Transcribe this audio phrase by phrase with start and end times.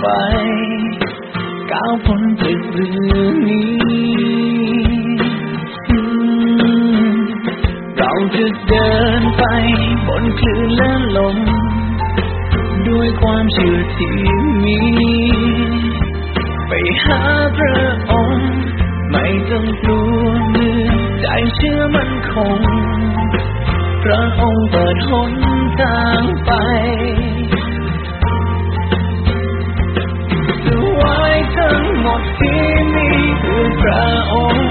[0.00, 0.06] ไป
[1.72, 2.88] ก้าวพ้นจากเรื่
[3.24, 3.70] องนี้
[7.98, 8.90] เราจะเดิ
[9.20, 9.42] นไป
[10.06, 11.38] บนคลื่นและลม
[12.88, 14.16] ด้วยความเชื่อที่
[14.64, 14.78] มี
[16.68, 16.72] ไป
[17.04, 17.20] หา
[17.56, 18.52] พระองค์
[19.10, 20.90] ไม่ต้องกลัวเมื่อ
[21.20, 21.26] ใจ
[21.56, 22.60] เชื่อมันคง
[24.02, 25.32] พระองค์เปิดหน
[25.80, 26.52] ทางไป
[31.56, 32.62] ทั้งหมดที่
[32.94, 33.08] มี
[33.40, 34.68] เพื่อพระองค์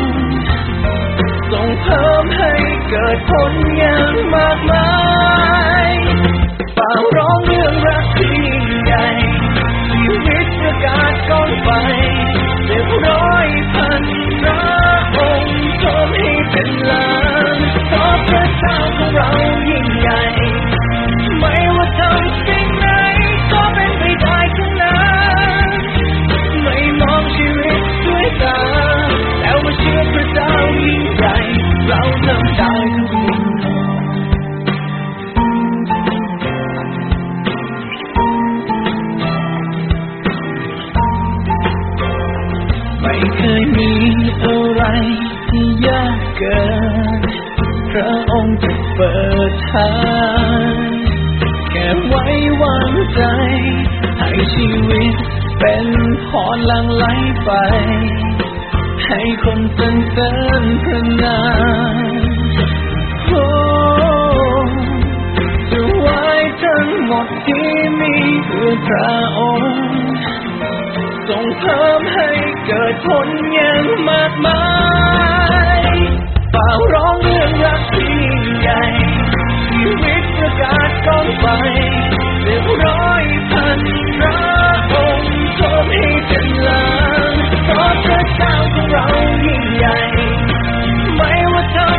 [1.52, 2.52] ทรงเพิ่มให้
[2.90, 4.90] เกิดผลอย่างมากมา
[5.88, 5.90] ย
[6.76, 9.06] เป่าร้องเรื่องรักที่ยิ่งใหญ่
[9.92, 11.70] ชีวิตประกาศก้อนไป
[12.66, 14.04] เรียบร้อยพัน
[14.46, 14.69] ร้อย
[45.50, 46.62] ที่ยากเกิ
[47.18, 47.22] น
[47.92, 49.16] พระองค์จะเปิ
[49.50, 49.92] ดทา
[50.72, 50.76] ง
[51.72, 52.26] แค่ไว้
[52.62, 53.22] วางใจ
[54.20, 55.14] ให้ชีวิต
[55.60, 55.88] เป็น
[56.30, 57.06] พรลังไหล
[57.44, 57.52] ไป
[59.06, 61.40] ให้คนสรรเสริญพระนา
[61.96, 61.98] ม
[63.26, 63.46] โอ้
[65.72, 66.24] จะไว้
[66.64, 69.80] ทั้งหมดที่มีเพื่อพระองค์
[71.30, 72.28] ส่งเพิ่มให้
[72.66, 74.62] เกิดผลอย่างมากมา
[75.88, 75.90] ย
[76.52, 78.82] เป่าร้องเรื่องรักที่ยิ่งใหญ่
[79.70, 81.46] ชีวิตประกาศก้องไป
[82.44, 83.82] เรียบร้อยพัน
[84.20, 84.38] พระ
[84.94, 86.86] องค์ชมให้เป็นล้า
[87.34, 87.36] น
[87.66, 89.06] เพราะพระเจ้าของเรา
[89.46, 89.98] ยิ่งใหญ่
[91.16, 91.99] ไม่ว่าทำ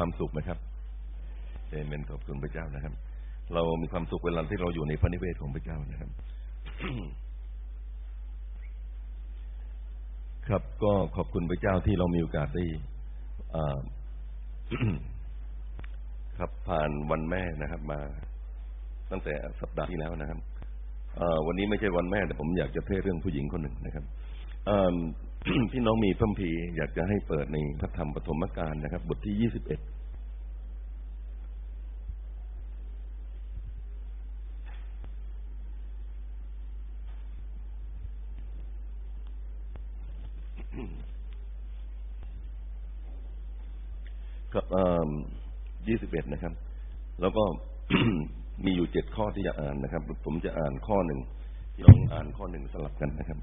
[0.00, 0.58] ความสุขไหมครับ
[1.70, 2.94] เอเมนขอบคุณพระเจ้านะครับ
[3.54, 6.10] เรามีความสุขเวลาที่เราอยู่ในพระนิเวศของพระเจ้านะครับ
[10.48, 12.64] ครับก็ขอบคุณพระเจ้าที่เรามีโอกาสได้
[16.38, 18.00] ครับผ่านวันแม่นะครับ มา
[19.10, 20.38] ตั้งแต่สัปดาห์ที่แล้วนะครับ
[21.46, 24.04] วันนี้ไม่ใช่วันแม่แต่ผมอยากจะเทศเรื่องผู้หญิงคนหนึ่งนะครับ
[24.66, 24.96] เอิ่ม
[25.44, 29.80] พี่น้องมีพัมภีอยากจะให้เปิดในพระธรรมปฐมกาลนะครับ บทที่ยี่สิบเอ็ด
[44.52, 44.64] ครับ
[45.88, 46.52] ยี่สิบเอ็ดนะครับ
[47.20, 47.44] แล้วก็
[48.64, 51.20] มีอยู่เจ็ดข้อที่จะอ่านนะครับ ผมจะอ่านข้อหนึ่ง
[51.84, 53.38] ลองอ่านข้อหนึ่งสลับกันนะครับ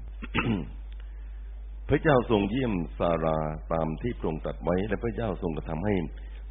[1.90, 3.38] พระเจ้าทรงเยี่ยมซารา
[3.72, 5.94] ตามที่พระองค์ตรัสไว้ และพระเจ้าทรงกระทำให้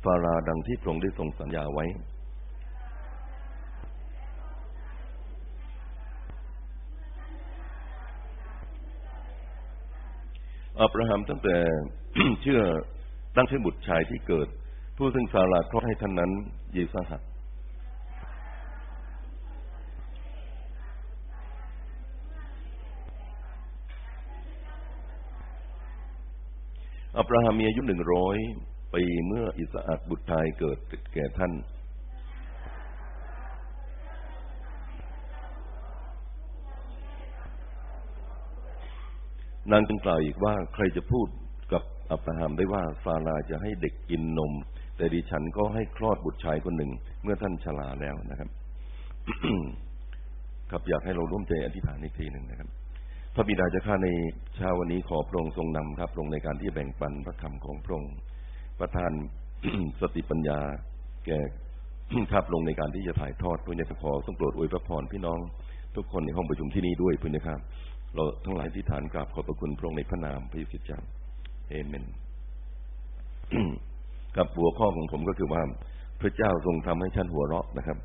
[0.03, 1.85] ฟาราดังที่พระองค์ได้ทรงสัญญาไว้
[10.81, 11.57] อับราฮัมตั้งแต่
[12.41, 12.61] เชื่อ
[13.35, 14.47] ตั้งชื่อบุตรชายที่เกิด
[14.97, 16.31] ผู้ซึ่งซาราคลอดให้ท่านนั้น
[16.73, 17.21] เยิสหัก
[27.19, 28.37] อับราฮัมมีอายุหนึ่งร้อย
[28.93, 30.77] ปีเมื่ออิสอักบุตรชายเกิด
[31.13, 31.53] แก่ท่าน
[39.71, 41.27] นางจึงกล่าวอีกว่าใครจะพูด
[41.73, 44.53] กับอับราฮัมได้ว่าซาราจะให้เด็กกินนม
[44.97, 46.91] แต่ดิฉันก็ให้คลอดบุตรชายคนหนึ่ง
[47.23, 48.49] เมื่อท่านชราแล้วนะครับ
[50.71, 52.69] ครับอยากให้เราร่วมใจอธิษฐานอีกทีหนึ่งนะครับ
[53.39, 54.09] พระบิดาเจ้าข้าใน
[54.55, 58.13] เช้าวันนี้ขอพระองค์ทรงนำครับพระองค์ในการที่แบ่งปันพระคำของพระองค์
[58.79, 59.11] ประทาน
[60.01, 60.59] สติปัญญา
[61.25, 61.39] แก่
[62.31, 65.39] ครับลงในการที่จะถ่ายทอดพระเนตรขอทรงโปรดอวยพระพรพี่น้อง
[65.95, 67.59] ทุกคนในห้องประชุมที่นี่ด้วยพุทธครับ
[68.15, 70.97] เราทั้งหลายที่ฐานกราบขอบพระคุณพระองค์ในพระนามพระยุคิดจ้า
[71.69, 72.05] เอเมน
[74.35, 75.61] ครับหัวข้อของผมก็คือว่า
[76.21, 77.97] พระเจ้าทรงทำให้ฉันหัวเราะนะครับ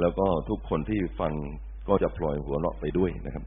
[0.00, 1.32] แล้วก็ทุกคนที่ฟัง
[1.88, 3.44] ก็จะพลอยหัวเราะไปด้วยนะครับ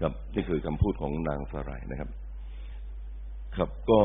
[0.00, 2.10] ครับนี่คือคำพูดของนางสารายนะครับ
[3.56, 4.00] ครับก็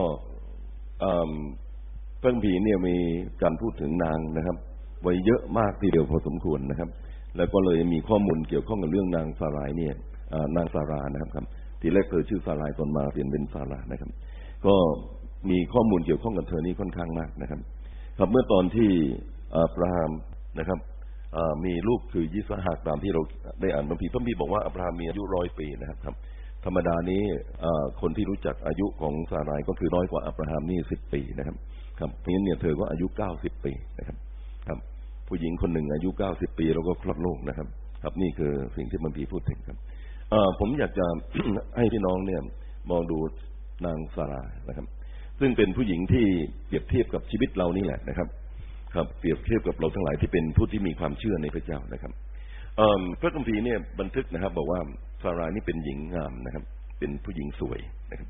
[2.22, 2.96] เพิ่งผีเนี่ยมี
[3.42, 4.58] การพูดถึงนางนะครับ
[5.02, 6.90] ไว้เยอะมากทีเดียวพอสมควรนะครับ
[7.38, 9.94] แล้วก็เลยมีข้อมูลเกี่ยวข้องกับเรื่องนางสารายเนี่ย
[10.56, 11.46] นางสารานะครับครับ
[11.82, 14.10] ทีแรกเธอชื่อสารายตอนมาเปลี่ยนเป็นสารานะครับ
[14.66, 14.76] ก็
[15.50, 17.60] มีข้อมูลเกี่ยวข้องกับเธอนี้ค่อนข้างมากนะครับ
[18.18, 18.90] ครับเมื่อตอนที่
[19.56, 20.12] อับราฮัม
[20.60, 20.80] นะครับ
[21.66, 23.22] มีลูกคือยิสหักตามที่เรา
[23.62, 26.16] ได้อ่านบางทีพระบีบอกว่าอับราฮัมมีอายุร้อยปีนะครับ
[26.66, 27.22] ธรรมดานี้
[28.02, 31.56] คนที่รู้จักอายุของสารายก็คือน้อยกว่าอับราฮัมนี่สิบปีนะครับ
[32.00, 34.18] ครับเพราะฉะนั้นเนี่ยเธอก็อายุเก้าสิบปีนะครับ
[34.68, 34.80] ครับ
[35.28, 37.68] ผู้หญิงคนหนึ่งอายุเก้าสิบปีแล้วก็คลอดลูกนะครับ
[38.04, 39.78] ครับนี่คือสิ่งที่บางทีพูดถึงครับ
[40.60, 41.06] ผมอยากจะ
[41.78, 42.42] ให้พี่น้องเนี่ย
[42.92, 43.18] มองดู
[43.86, 44.86] นางสารานะครับ
[45.40, 46.26] ซึ่งเป็นผู้หญิงที่
[46.66, 48.28] เปรียบเทียบกับชีวิตเรานี่แหละนะครับ
[48.94, 52.12] ครับเปรียบเทียบกับเราทั้งหลายที่เป็นผู้ที่มีความเชื่อในพระเจ้านะครับ
[53.20, 54.80] พระคัมภีร์เนี่ยบันทึกนะครับ บอกว่า
[55.24, 56.64] สารานี่เป็นหญิงงามนะครับ
[57.00, 57.80] เป็นผู้หญิงสวย
[58.12, 58.28] นะครับ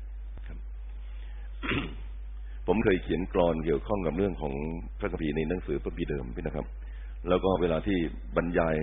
[2.66, 4.54] ผมเคยเขียนกรอนเกี่ยวข้องกับเรื่องของ
[4.98, 6.66] พระคัมภีร์ในหนังสือพระบีเดิมพี่นะครับ
[7.28, 7.98] แล้วก็เวลาที่
[8.36, 8.76] บรรยาย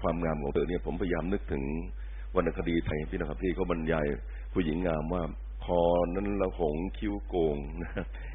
[0.00, 1.62] ความงามของเธอเนี่ยผมพยายามนึกถึง
[2.36, 4.06] วรรณคดีไทยพี่นะครับ ที่เขาบรรยาย
[4.52, 5.22] ผู้หญิงงามว่า
[5.64, 5.80] คอ
[6.14, 7.56] นั้นละหงคิ้วโกง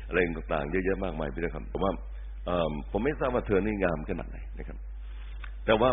[0.07, 1.91] อะไรต่างๆเยอะแยะมากมายพี่นะครับแต่ว่า
[2.91, 4.77] ผมไม่ทราบว่าเธอนี่งามขนาดไหนนะครับ
[5.65, 5.89] แต่ว่า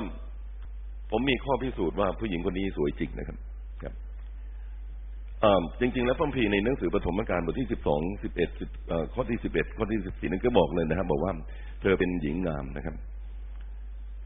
[1.11, 3.37] ผมมีข้อพิสูจน์ว่าผู้หญิงคนนี้สวยจริงนะครับ
[3.83, 3.95] ครับ
[5.81, 8.51] จริง ๆ แล้วพระพีในหนังสือปฐมกาลบทที่สิบสองสิบเอ็ด
[9.15, 11.33] ข้อที่สิบเอ็ดข้อที่สิบสี่นั้นก็บอกเลยนะครับ บอกว่า
[11.81, 12.95] เธอเป็นหญิงงามนะครับ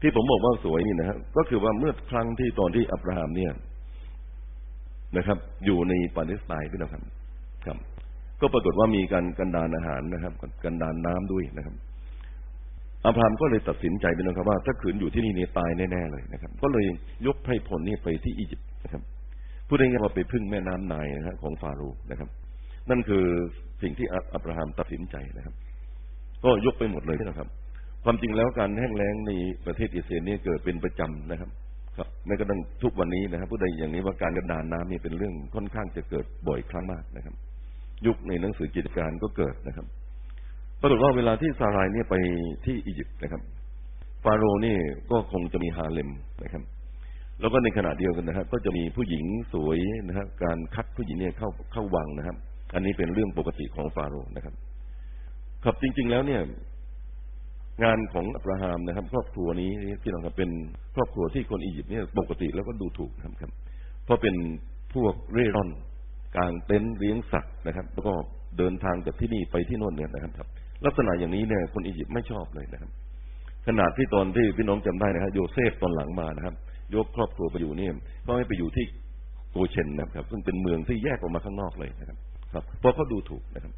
[0.01, 3.51] ที่ผมบอกว่าสวยนี่นะครับก็คือว่าเมื่อครั้งที่ตอนที่อับราฮัมเนี่ย
[5.17, 7.03] นะครับ อยู่ในปาเลสไตน์พี่น้องครับ
[7.65, 7.77] ครับ
[8.41, 10.33] ก็ปรากฏว่ามีการกันดานอาหารนะครับ
[10.63, 11.75] กันดานน้ำด้วยนะครับ
[13.05, 16.85] อับราฮัมก็เลยตัดสินใจพี่น้องครับว่า ถ้าขืนอยู่ที่นี่เนี่ยตายแน่ๆเลยนะครับ ก็เลย
[17.27, 19.01] ยกไพร่พลนี่ไปที่อียิปต์นะครับ
[19.67, 22.29] พูดง่ายๆว่าไปพึ่งแม่น้ำไนนะครับของฟาโรห์นะครับ
[22.89, 23.25] นั่นคือ
[23.81, 25.53] สิ่งที่อับราฮัมตัดสินใจนะครับ
[26.43, 27.47] ก็ยกไปหมดเลยนะครับ
[28.03, 29.31] ความจริงแล้วการแห้งแล้งใน
[29.65, 31.49] ประเทศอิสราเอลนี่เกิดเป็นประจำนะครับ
[31.97, 37.35] ครับแม้กระทั่งทุกวันนี้นะครับผู้ใดอย่างนี้ว่าการกระดานน้ำนี่เป็นเรื่องค่อนข้างจะเกิดบ่อยครั้งมากนะครับ
[38.05, 39.85] ยุคในหนังสือกิจการก็เกิดนะครับ
[40.81, 42.15] ปรากฏว่าเวลาที่ซารายเนี่ยไป
[42.65, 43.41] ที่อียิปต์นะครับ
[44.23, 44.77] ฟาโรห์นี่
[45.11, 46.09] ก็คงจะมีฮาเลม
[46.43, 46.63] นะครับ
[47.41, 52.37] แล้วก็ในขณะเดียวกันนะครับ ก็จะมีผู้หญิงสวยนะครับ การคัดผู้หญิงเนี่ยเข้าเข้าวังนะครับ
[52.73, 54.53] อันนี้เป็นเรื่องปกติของฟาโรห์นะครับ
[55.63, 56.41] ครับจริง ๆ แล้วเนี่ย
[57.83, 60.49] งานของอับราฮัมนะครับ ครอบครัวนี้ที่เราครับเป็น
[60.95, 63.51] ครอบครัวที่คนอียิปต์เนี่ยปกติแล้วก็ดูถูกครับครับ
[64.05, 64.35] เพราะเป็น
[64.93, 65.69] พวกเร่ร่อน
[66.35, 68.13] กางเต็นท์เลี้ยงสัตว์นะครับ แล้วก็
[68.57, 70.49] เดินทางจากที่นี่ไปที่โน่นเนี่ยนะครับ
[70.85, 72.91] ลักษณะอย่างนี้เนี่ยคนอียิปต์ไม่ชอบเลยนะครับ
[73.67, 76.55] ขนาดที่ตอนที่พี่น้องจำได้นะครับโยเซฟตอนหลังมานะครับ
[76.95, 77.93] ยกครอบครัวไปอยู่เนี่ย
[78.25, 78.85] ก็ให้ไปอยู่ที่
[79.51, 82.17] โกเชนนะครับ ซึ่งเป็นเมืองที่แยกออกมาข้างนอกเลยนะครับ
[82.53, 83.73] ครับเพราะเขาดูถูกนะครับ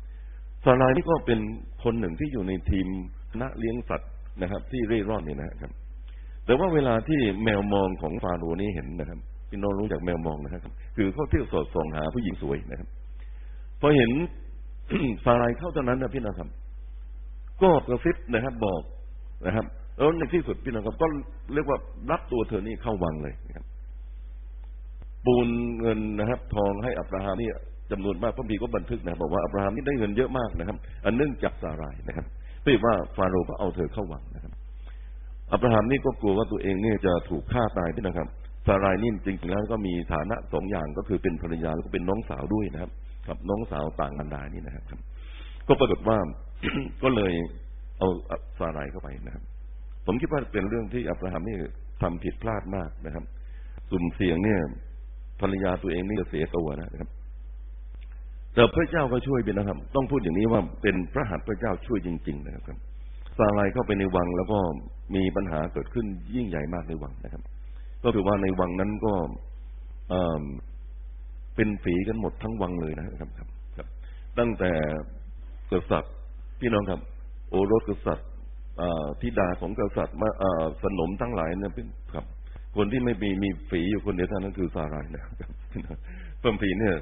[0.63, 1.39] ซาลายนี่ก็เป็น
[1.83, 2.87] คนหนึ่งที่อยู่ในทีม
[3.41, 4.11] ณเลี้ยงสัตว์
[4.41, 5.71] นะครับ ที่เร่ร่อนนี่นะครับ
[6.45, 10.61] แต่ว่าเวลาที่แมวมองของฟาโรนี่เห็นนะครับพี่น้องรู้จักแมวมองนะครับ
[10.95, 12.87] คือเขาเที่ยวสอดส่องหาผู้หญิงสวยนะครับ
[13.81, 14.11] พอเห็น
[15.25, 16.49] ฟาไรเข้าตอนนั้นนะพี่น้องครับ
[17.61, 18.81] ก็กระซิบนะครับ บอก
[19.45, 21.07] นะครับแล้วในที่สุดพี่น้องครับก็
[21.53, 21.77] เรียกว่า
[22.11, 23.65] รับตัวเธอนี่เข้าวังเลยนะครับ
[25.25, 25.47] ปูน
[25.79, 27.49] เงินนะครับ ทองให้อับราฮัมนี่
[27.91, 32.25] จำนวนมากพระบีก็บันทึกนะบอกว่าอับราฮัมนี่ได้เงินเยอะมากนะครับ อันเนื่องจากสารายนะครับ
[32.63, 34.51] ไม่ว่าฟาโรห์ก็เอาเธอเข้าวังนะครับ
[35.53, 38.27] อับราฮัมนี่ก็กลัวว่าตัวเองเนี่ยจะถูกฆ่าตายที่นะครับ
[38.67, 42.91] สารายนี่จริงๆแล้วก็มีฐานะสองอย่างก็คือเป็นภรรยาแล้วก็เป็นน้องสาวด้วยนะครับ
[43.27, 44.83] กับน้องสาวต่างกันดานี่นะครับ
[45.67, 46.17] ก็ปรากฏว่า
[47.03, 47.33] ก็เลย
[47.99, 48.07] เอา
[48.59, 49.43] ซาไรเข้าไปนะครับ
[50.05, 51.55] ผมคิดว่าเป็นเรื่องที่อับราฮัมนี่
[52.01, 53.23] ทำผิดพลาดมากนะครับ
[53.91, 54.59] สุ่มเสี่ยงเนี่ย
[55.41, 57.09] ภรรยาตัวเองนี่จะเสียตัวนะครับ
[58.53, 62.77] แต่พระเจ้าก็ช่วยไปนะครับ ต้องพูดอย่างนี้ว่าเป็นพระหัตถ์พระเจ้าช่วยจริง ๆ นะครับ
[63.37, 64.59] ซาไรเข้าไปในวังแล้วก็
[65.15, 67.41] มีปัญหาเกิดขึ้นยิ่งใหญ่มากในวังนะครับ
[68.03, 69.13] ก็คือว่าในวังนั้นก็
[71.55, 73.87] เป็นฝีกันหมดทั้งวังเลยนะครับครับครับ
[74.37, 74.71] ตั้งแต่
[75.71, 76.15] กษัตริย์
[76.59, 76.99] พี่น้องครับ
[77.49, 78.27] โอรสกษัตริย์
[79.21, 80.29] ธิดาของกษัตริย์มา
[80.83, 82.25] สนมทั้งหลายเนี่ยเป็นครับ
[82.75, 85.33] คนที่ไม่มีมีฝีอยู่คนเดียวเท่านั้นคือซารายนะครับ
[86.39, 86.95] เพิ่มฝีเนี่ย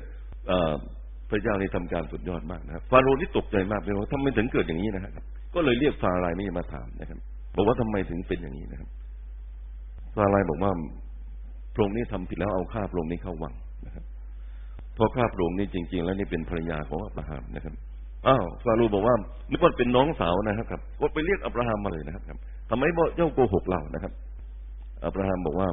[1.29, 5.23] พระเจ้านี่ทำการสุดยอดมากนะครับฟาโรห์นี่ตกใจมากเลยว่าทำไมถึงเกิดอย่างนี้นะครับ
[5.55, 7.19] ก็เลยเรียกซารายนี่มาถามนะครับ
[7.55, 8.89] บอกว่าทำไมถึงเป็นอย่างนี้นะครับ
[10.15, 10.71] ซารายบอกว่า
[11.73, 13.53] พระองค์นี้ทำผิดแล้วเอาข้าพระองค์นี้เข้าวัง
[13.85, 14.03] นะครับ
[14.95, 17.73] เพราะข้าพระองค์นี่จริง ๆ แล้วนี่เป็นภรรยาของอับราฮัมนะครับ
[18.27, 19.15] อ้าวฟาโรห์บอกว่า
[19.51, 22.37] นึกว่าเป็นน้องสาวนะครับก็ไปเรียกอับราฮัมมาเลยนะครับ
[22.69, 22.83] ทำไม
[23.15, 24.11] เจ้าโกหกเรานะครับ
[25.05, 25.67] อับราฮัมบอกว่า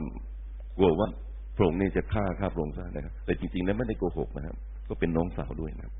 [0.76, 1.08] กลัวว่า
[1.56, 4.56] พระองค์นี่จะฆ่าข้าพระองค์ซะนะครับ แต่จริงๆนั้นไม่ได้โกหกนะครับ
[4.88, 5.94] ก็เป็นน้องสาวด้วยนะครับ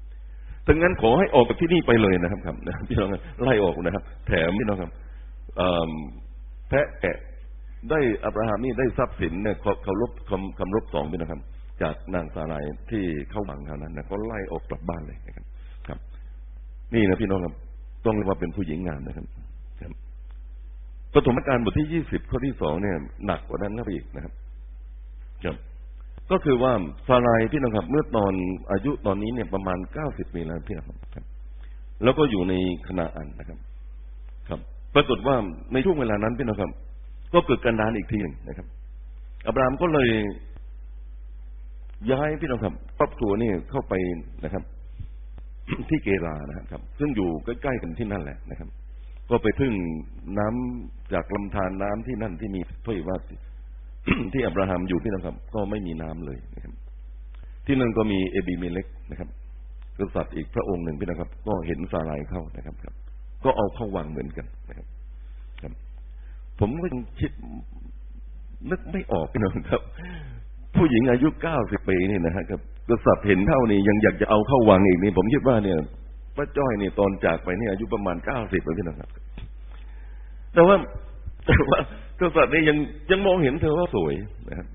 [0.68, 2.56] ดังนั้นขอให้ออกจากที่นี่ไปเลยนะครับครับ
[2.88, 3.08] พี่น้อง
[3.42, 4.90] ไล่ออกนะครับ แถมพี่น้องครับ
[6.68, 7.16] แพะแกะ
[7.90, 11.40] ได้อับราฮัมนี่ได้ทรัพย์สินเนี่ยเขารบคำคำรบสองพี่นะครับ
[11.82, 15.44] จากนางสาลายที่เข้าหวังเท่านั้นนะเขาไล่ออกกลับบ้านเลยนะครับ
[16.94, 17.54] นี่นะพี่น้องครับ
[18.06, 19.26] ต้องเรียกว่าเป็นผู้หญิงงามนะครับ
[21.14, 22.96] ปฐมกาลบทที่ยี่สิบข้อที่สองเนี่ย
[23.26, 24.32] หนักกว่านั้นนะพี่นะครับ
[25.44, 25.56] ครับ
[26.30, 26.72] ก็คือว่า
[27.08, 28.32] ซาลายพี่น้องครับ เมื่อตอน
[28.72, 31.24] อายุตอนนี้เนี่ยประมาณเก้าสิบปีแล้วพี่น้องครับ
[32.02, 32.54] แล้วก็อยู่ใน
[32.88, 33.58] คณะอันนะครับ
[34.48, 34.60] ครับ
[34.94, 35.36] ปรากฏว่า
[35.72, 36.70] ในช่วงเวลานั้นพี่น้องครับ
[37.34, 38.66] ก็เกิดการดานอีกทีหนึ่งนะครับ
[39.46, 40.10] อับรามก็เลย
[42.10, 43.94] ย้ายพี่น้องครับครอบครัวนี่เข้าไป
[44.44, 44.62] นะครับ
[45.88, 48.68] ที่เกลานะครับ ซึ่งอยู่ใกล้ๆกันที่นั่นแหละนะครับ
[49.30, 49.72] ก็ไปพึ่ง
[50.38, 53.16] น้ำจากลำธารน้ำที่นั่นที่มีถ้อยว่า
[54.32, 56.72] ที่อับราฮัมอยู่ที่นั่นครับ ก็ไม่มีน้ำเลยนะครับ
[57.66, 59.28] ที่นั่นก็มีเอบีเมเล็กนะครับ
[59.98, 62.94] กษัตริย์อีกพระองค์หนึ่งพี่นะครับ ก็เห็นซาลายเข้านะครับครับ
[63.44, 64.86] ก็เอาเข้าวังเหมือนกันนะครับ
[65.62, 65.72] ครับ
[66.60, 67.32] ผมก็ยังคิด
[68.70, 69.82] นึกไม่ออกพี่น้องครับ
[70.82, 75.76] ผู้หญิงอายุเก้าสิบปีนี่นะฮะครับกษัตริย์เห็นเท่านี้ยังอยากจะเอาเข้าวังอีกนี่ผมคิดว่าเนี่ย
[76.36, 79.10] ป้าจ้อยนี่ตอนจากไปนี่อายุประมาณเก้าสิบแล้วพี่น้องครับ
[80.54, 80.76] แต่ว่า
[81.46, 81.78] แต่ว่า
[82.20, 82.76] กษัตริย์นี่ยัง
[83.10, 84.14] ยังมองเห็นเธอว่าสวย
[84.48, 84.66] นะครับ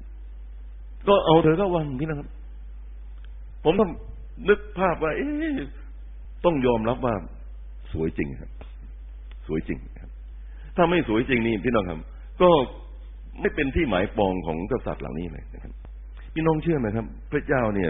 [1.08, 2.28] ก็เอาเธอเข้าวังพี่นะครับ
[3.64, 3.90] ผมต้อง
[4.50, 5.28] นึกภาพว่าเอ๊
[6.46, 7.16] ต้องยอมรับว่า
[7.92, 8.52] สวยจริงครับ
[9.48, 10.10] สวยจริงครับ
[10.76, 12.00] ถ้าไม่สวยจริงนี่พี่น้องครับ
[12.42, 12.50] ก็
[13.42, 15.74] ไม่เป็นที่หมายปองของกษัตริย์เหล่านี้เลยนะครับ
[16.38, 17.90] พี่น้องเชื่อไหมครับ พระเจ้าเนี่ย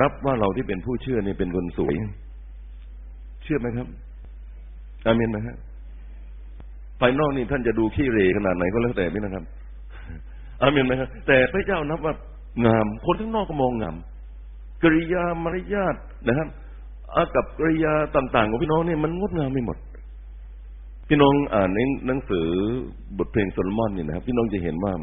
[0.00, 1.94] นับว่าเราที่เป็นผู้เชื่อเนี่ยเป็นคนสวย
[3.44, 3.86] เชื่อไหมครับ
[5.06, 5.56] อามีนไหมฮะ
[7.00, 9.44] ภายนอกนี่ท่านจะดูขี้เรขนาดไหนก็แล้วแต่พี่นะครับ
[10.60, 12.14] อามีนไหมครับแต่พระเจ้านับว่า
[12.66, 13.96] งาม คนข้างนอกก็มองงาม
[14.82, 15.96] กริยามารยาท
[16.28, 16.48] นะครับ
[17.14, 19.78] อากับกริยาต่างๆของพี่น้องเนี่ยมันงดงามไม่หมด
[21.08, 22.46] พี่น้องอ่านในหนังสือ
[23.18, 24.94] บทเพลงโซโลมอนนี่นะครับ พี่น้องจะเห็นว่า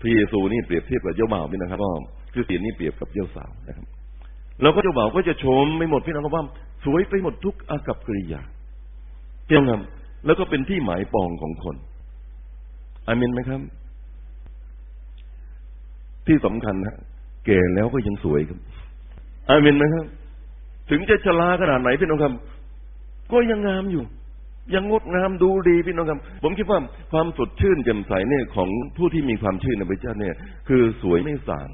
[0.00, 1.90] พระเยซูนี่เปรียบเทียบกับเจ้าบ่าวนี่นะครับก็
[2.32, 3.86] คือเสียนี่เปรียบกับเจ้าสาวนะครับ
[4.62, 6.44] แล้วก็เจ้าบ่าวก็จะชมไม่หมดพี่น้องว่า
[6.84, 8.42] สวยไปหมดทุกอากับกริยา
[9.46, 9.80] เพียงครับ
[10.26, 11.76] แล้วก็เป็นที่หมายปองของคน
[13.06, 13.60] อามินไหมครับ
[16.26, 16.96] ที่สำคัญนะ
[17.46, 18.58] แก่แล้วก็ยังสวยครับ
[19.48, 20.04] อามินไหมครับ
[20.90, 22.32] ถึงจะชราขนาดไหนพี่น้องครับ
[23.32, 24.04] ก็ยังงามอยู่
[24.74, 26.78] ยังงดงามดูดีพี่น้องครับ ผมคิดว่า
[27.12, 30.34] ความสดชื่นแจ่มใสเนี่ยของผู้ที่มีความชื่นในพระเจ้าเนี่ย
[30.68, 31.68] คือสวยไม่สาง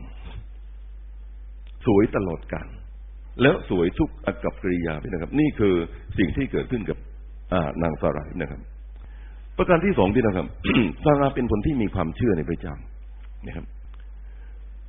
[1.87, 2.69] สวยตลอดกาล
[3.43, 5.75] แล้วสวยทุกอากับกริยาพี่นะครับ นี่คือ
[6.19, 6.99] สิ่งที่เกิดขึ้นกับ
[7.83, 8.61] นางสารายนะครับ
[9.59, 10.47] ประการที่สองพี่นะครับ
[11.05, 12.75] ซาราเป็นคนที่มีความเชื่อในพระเจ้า
[13.47, 13.65] นะครับ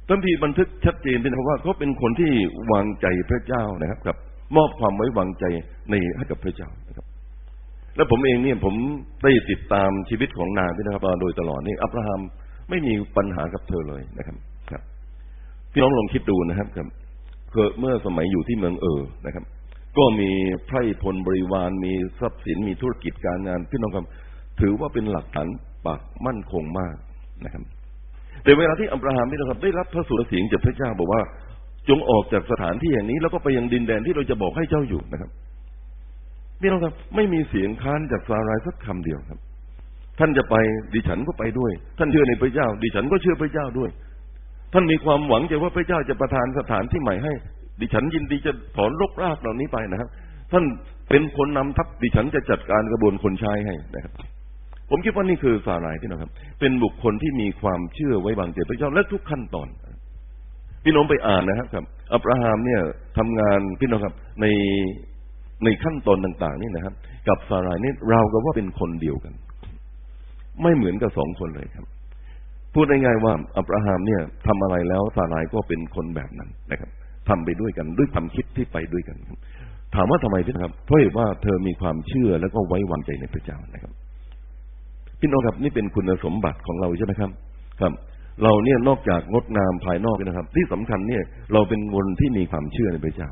[0.08, 2.32] ตัมพีบันทึกชัดเจนนะครับว่าเขาเป็นคนที่
[2.72, 4.16] วางใจพระเจ้านะครับกับ
[4.56, 5.46] มอบความไว้วางใจ
[5.90, 7.06] ในให้กับพระเจ้านะครับ
[7.96, 8.76] แล้วผมเองเนี่ยผม
[9.24, 12.22] ได้ติดตามชีวิตของนางพี่นะครับโดยตลอดนี่อับราฮัม
[12.70, 14.38] ไม่มีปัญหากับเธอเลยนะครับ
[14.72, 14.82] ครับ
[15.72, 16.88] พี่น้องลองคิดดูนะครับครับ
[17.80, 19.44] เมื่อสมัยอยู่ที่เมืองเออนะครับ
[19.98, 20.30] ก็มี
[20.68, 24.06] ไพร่พลบริวารมีทรัพย์สินมีธุรกิจการงานพี่น้องครับ
[24.60, 25.48] ถือว่าเป็นหลักฐาน
[25.86, 26.96] ปักมั่นคงมาก
[27.46, 27.64] นะครับ
[28.44, 31.22] แต่เวลาที่อับราฮัมพี่น้องครับ ได้รับพระสุรเสียงจากพระเจ้าบอกว่า
[31.90, 35.30] จงออกจากสถานที่แห่งนี้ แล้วก็ไปยังดินแดนที่เราจะบอกให้เจ้าอยู่นะครับ
[36.60, 39.40] พี่น้องครับไม่มีเสียงค้านจากซารายสักคำเดียวครับ
[40.20, 40.56] ท่านจะไป
[40.94, 43.90] ดิฉันก็ไปด้วย ท่านเชื่อในพระเจ้า ดิฉันก็เชื่อพระเจ้าด้วย
[44.74, 47.34] ท่านมีความหวังใจว่าพระเจ้าจะประทานสถานที่ใหม่ให้
[47.82, 50.10] ดิฉันยินดีจะถอนรกรากเหล่านี้ไปนะครับ
[50.52, 50.64] ท่าน
[51.10, 54.14] เป็นคนนำทัพดิฉันจะจัดการกระบวนคนใช้ให้นะครับ
[54.90, 59.68] ผมคิดว่านี่คือสาลายพี่น้องครับ เป็นบุคคลที่มีความเชื่อไว้วางใจพระเจ้าและทุกขั้นตอน
[60.84, 62.82] พี่น้องไปอ่านนะครับ อับราฮัมเนี่ย
[63.18, 64.46] ทำงานพี่น้องครับใน
[65.66, 66.94] ในขั้นตอนต่างๆนี่นะครับ
[67.28, 69.34] กับซารายนี่เราก็ว่าเป็นคนเดียวกัน
[70.62, 71.86] ไม่เหมือนกับสองคนเลยครับ
[72.74, 76.90] พูดง่ายๆว่า อับราฮัมเนี่ยทำอะไรแล้วซารายก็เป็นคนแบบนั้นนะครับ
[77.30, 79.38] ทำไปด้วยกันด้วยความคิดที่ไปด้วยกันครับ
[79.96, 83.92] ถามว่าทำไมพี่นะครับ เพราะเหตุว่าเธอมีความเชื่อแล้วก็ไว้วางใจในพระเจ้านะครับ
[85.20, 87.32] พี่น้องครับนี่เป็นคุณสมบัติของเราใช่ไหมครับ
[87.82, 87.94] ครับ
[88.44, 93.30] เราเนี่ยนอกจากงดงามภายนอกนะครับ ที่สำคัญเนี่ย เราเป็นคนที่มีความเชื่อในพระเจ้า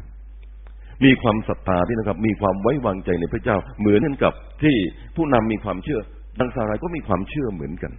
[1.05, 4.75] มีความศรัทธาที่นะครับ มีความไว้วางใจในพระเจ้า เหมือนกันกับที่
[5.15, 5.99] ผู้นำมีความเชื่อ
[6.39, 7.91] ดังสารายก็มีความเชื่อเหมือนกัน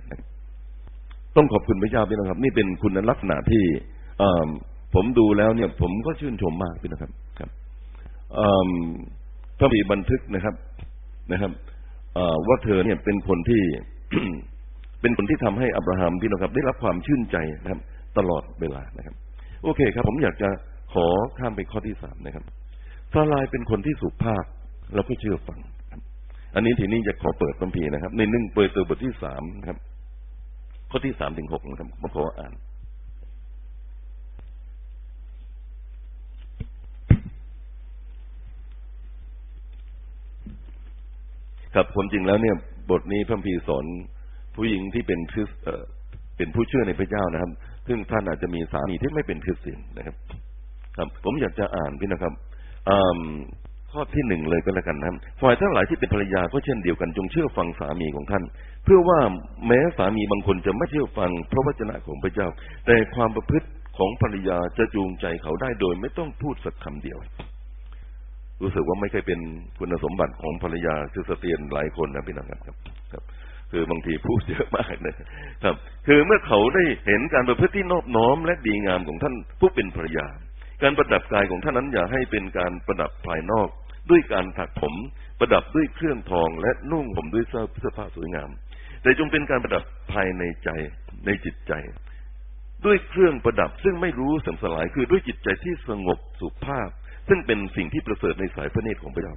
[1.36, 3.64] ต้องขอบคุณพระเจ้าพี่นะครับ นี่เป็นคุณลักษณะที่
[4.94, 7.50] ผมดูแล้วเนี่ย ผมก็ชื่นชมมากพี่นะครับครับ
[9.58, 10.54] พระบีบันทึกนะครับ
[11.32, 11.52] นะครับ
[12.48, 13.62] ว่าเธอเนี่ยเป็นคนที่
[15.00, 17.80] เป็นคนที่ทำให้อับราฮัมพี่น้องครับ ได้รับความชื่นใจนะครับ
[18.18, 19.14] ตลอดเวลานะครับ
[19.62, 20.48] โอเคครับ ผมอยากจะ
[20.94, 21.06] ขอ
[21.38, 22.44] ข้ามไปข้อที่สามนะครับ
[23.12, 24.44] ซาลายเป็นคนที่สุภาพ
[24.94, 25.58] แล้วก็เชื่อฟัง
[26.54, 29.78] อันนี้ทีนี้จะขอเปิดคัมภีร์นะครับ ในหนึ่งเปิดตัวบทที่สามนะครับ
[30.90, 32.52] ข้อที่สามถึงหกนะครับมาขออ่าน
[41.74, 42.56] ครับความจริงแล้วเนี่ย
[42.90, 43.84] บทนี้พระพีสอน
[44.56, 45.50] ผู้หญิงที่เป็นคริส
[46.36, 47.50] เป็นผู้เชื่อในพระเจ้านะครับ
[47.88, 50.16] ซึ่งท่านอาจจะมีสามีที่ไม่เป็นคริสเตียนนะครับ
[50.96, 52.32] ครับ ผมอยากจะอ่านพี่นะครับ
[53.92, 58.44] ข้อที่หนึ่งเลยก็แล้วกันนะฝ่ายทั้งหลายที่เป็นภรรยาก็เช่นเดียวกันจงเชื่อฟังสามีของท่าน
[58.84, 59.18] เพื่อว่า
[59.66, 62.48] แม้สามีบางคนจะไม่เชื่อฟังพระวจนะของพระเจ้า
[62.86, 67.18] แต่ความประพฤติของภรรยาจะจูงใจเขาได้โดยไม่ต้องพูดสักคำเดียว
[68.62, 69.40] รู้สึกว่าไม่เคยเป็น
[69.78, 72.76] คุณสมบัติของภรรยาคือสเตียนหลายคนนะพี่น้องครับ
[73.12, 73.22] ครับ
[73.72, 75.14] คือบางทีพูดเยอะมากนะ
[75.62, 75.74] ครับ
[76.06, 80.26] คือเมื่อเขาได้เห็นการประพฤติที่นอบน้อมและดีงามของท่านผู้เป็นภรรยา
[80.82, 83.68] การประดับกายของท่านนั้นอย่าให้เป็นการประดับภายนอก
[84.10, 84.94] ด้วยการถักผม
[85.38, 88.50] ประดับด้วยเครื่องทอง และนุ่งผมด้วยเสื้อผ้าสวยงาม
[89.02, 90.68] แต่จงเป็นการประดับภายในใจ
[91.26, 91.72] ในจิตใจ
[92.86, 96.88] ด้วยเครื่องประดับซึ่งไม่รู้สัมสลายคือด้วยจิตใจที่สงบสุภาพ
[97.28, 99.34] ซึ่งเป็นสิ่งที่ประเสริฐในสายพระเนตรของพระเจ้า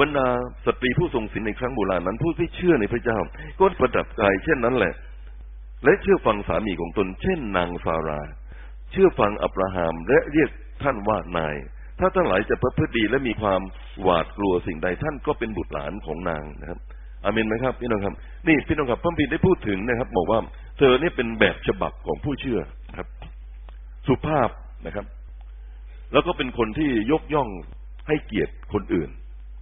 [0.00, 0.28] บรรดา
[0.66, 3.18] สตรีผู้ทรงศีลในครั้งโบราณนั้นผู้ที่เชื่อในพระเจ้า
[3.58, 4.94] ก็ประดับกายเช่นนั้นแหละ
[5.84, 8.20] และเชื่อฟังสามีของตนเช่นนางฟารา
[8.94, 10.50] เชื่อฟังอับราฮัมและเรียก
[10.82, 11.56] ท่านว่านาย
[11.98, 13.60] ถ้าทั้งหลายจะประพฤติดีและมีความ
[14.02, 16.78] หวาดกลัวสิ่งใดท่านก็เป็นบุตรหลานของนางนะครับ
[17.24, 18.14] อามินไหมครับพี่น้องครับ
[18.46, 20.38] นี่พี่น้องครับพระบิดได้พูดถึงนะครับ บอกว่า
[20.78, 22.60] เธอเนี่ยเป็นแบบฉบับของผู้เชื่อ
[22.96, 23.08] ครับ
[24.06, 24.48] สุภาพ
[24.86, 25.06] นะครับ
[26.12, 27.48] แล้วก็เป็นคนที่ยกย่อง
[28.08, 29.08] ให้เกียรติคนอื่น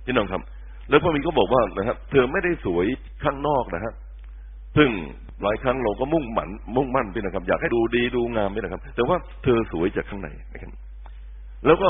[0.06, 0.42] พี่น้องครับ
[0.88, 2.86] แล้วพระมินก็บอกว่านะครับ เธอไม่ได้สวย
[3.24, 3.94] ข้างนอกนะครับ
[4.76, 4.90] ซึ่ง
[5.42, 10.70] หลายครั้งเราก็มุ่งหมันมุ่งมั่นพี่นะครับ อยากให้ดูดีดูงามพี่นะครับ แต่ว่าเธอสวยจากข้างในนะครับ
[11.66, 11.88] แล้วก็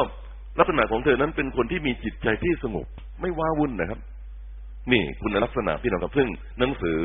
[0.59, 2.87] ลักษณะของเธอนั้นเป็นคนที่มีจิตใจที่สงบ
[3.21, 4.01] ไม่ว้าวุ่นนะครับ
[4.93, 6.29] นี่คุณลักษณะพี่น้องครับซึ่ง
[6.59, 6.99] หนังสือ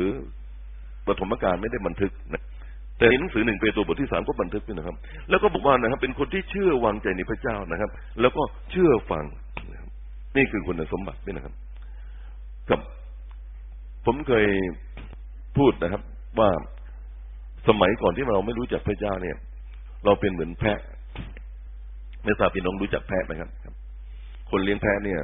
[1.06, 2.42] ปฐมกาลไม่ได้บันทึกนะ
[2.98, 4.96] แต่ในหนังสือหนึ่งเปโตรบทที่สามก็บันทึกด้วยนะครับ
[5.30, 9.24] แล้วก็บอกว่านะครับ เป็นคนที่เชื่อวางใจในพระเจ้านะครับ แล้วก็เชื่อฟัง
[10.36, 11.54] นี่คือคุณสมบัติด้วยนะครับ
[12.70, 12.80] กับ
[14.06, 14.46] ผมเคย
[15.58, 16.02] พูดนะครับ
[16.38, 16.50] ว่า
[17.68, 19.36] สมัยก่อนที่เราไม่รู้จักพระเจ้าเนี่ย
[20.04, 20.80] เราเป็นเหมือนแพะ
[22.24, 23.50] ไม่ทราบพี่น้องรู้จักแพะไหมครับ
[24.50, 25.18] คนเลี้ยงแพะเนี่ย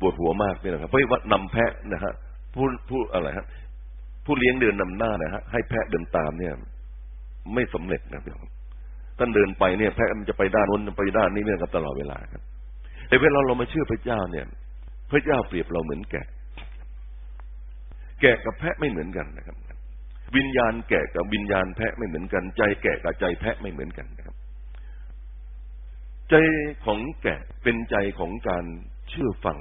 [0.00, 2.12] ปวดหัวมากเลยนะครับเพราะว่านำแพะนะฮะ
[2.54, 3.46] ผู้ผู้อะไรครับ
[4.24, 6.52] ผู้เลี้ยงเดินนำหน้านะฮะให้แพะเดินตามเนี่ย
[7.54, 8.46] ไม่สำเร็จนะพี่น้อง
[9.18, 12.42] ท่านเดินไปเนี่ย แพะมันจะไปด้านนู้นไปด้านนี้เนี่ยกันตลอดเวลาครับ
[13.08, 14.46] แต่เวลาเรามาเชื่อพระเจ้าเนี่ย
[15.10, 16.26] พระเจ้าเปรียบเราเหมือนแกะ
[18.20, 19.56] แกะกับแพะไม่เหมือนกันนะครับ
[20.36, 24.36] วิญญาณแกะกับวิญญาณแพะไม่เหมือนกัน ใจแกะกับใจแพะไม่เหมือนกันนะครับ
[26.30, 26.34] ใจ
[26.84, 28.64] ของแกะเป็นใจของการ
[29.08, 29.58] เชื่อฟัง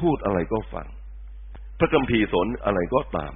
[0.00, 0.86] พูดอะไรก็ฟัง
[1.78, 3.32] พระคัมภีร์สนอะไรก็ตาม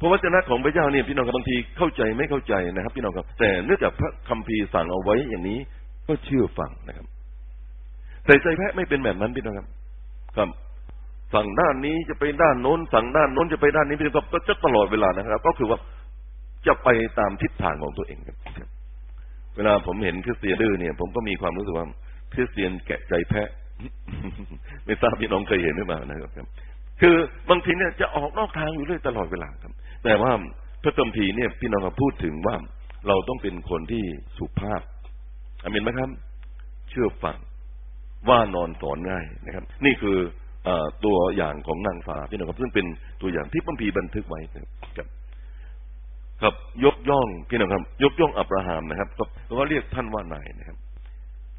[0.00, 5.58] พระวจนะของพระเจ้าเนี่ยพี่น้องครับบางทีเข้าใจไม่เข้าใจนะครับ พี่น้องครับ แต่เนื่องจากพระคัมภีร์สั่งเอาไว้อย่างนี้
[6.06, 7.06] ก็เชื่อฟังนะครับ
[8.26, 9.68] แต่ใจแพะไม่เป็นแบบนั้นพี่น้องครับ
[10.36, 10.48] ครับ
[11.34, 15.78] สั่งด้านนี้จะไปด้านโน้น สั่งด้านโน้นจะไปด้านนี้พี่น้องครับก็จะตลอดเวลานะครับ ก็คือว่า
[16.66, 16.88] จะไป
[17.18, 18.36] ตามทิศทางของตัวเองครับ
[19.56, 21.86] เวลาผมเห็นคริสเตียนดื้อเนี่ย ผมก็มีความรู้สึกว่า
[22.32, 23.48] คริสเตียนแกะใจแพะ
[24.84, 26.48] ไม่ทราบพี่น้องเคยเห็นหรือเปล่านะครับ
[27.00, 27.16] คือ
[27.50, 29.72] บางทีเนี่ยจะออกนอกทางอยู่เรื่อยตลอดเวลาครับ
[30.04, 30.32] แต่ว่า
[30.82, 32.56] พระคัมภีเนี่ยพี่น้องพูดถึงว่า
[33.08, 34.04] เราต้องเป็นคนที่
[34.38, 34.82] สุภาพ
[35.62, 36.10] อามินไหมครับ
[36.90, 37.36] เชื่อฟัง
[38.28, 40.18] ว่านอนสอนง่ายนะครับ นี่คือ
[41.04, 42.86] ตัวอย่างของนางฟ้าพี่น้องครับ ซึ่งเป็น
[43.20, 44.56] ตัวอย่างที่พัมพีบันทึกไว้ค
[45.00, 45.08] รับ
[46.42, 49.08] ครับยกย่องพี่น้องครับ ยกย่องอับราฮัมนะครับ
[49.58, 50.76] ก็เรียกท่านว่านายนะครับ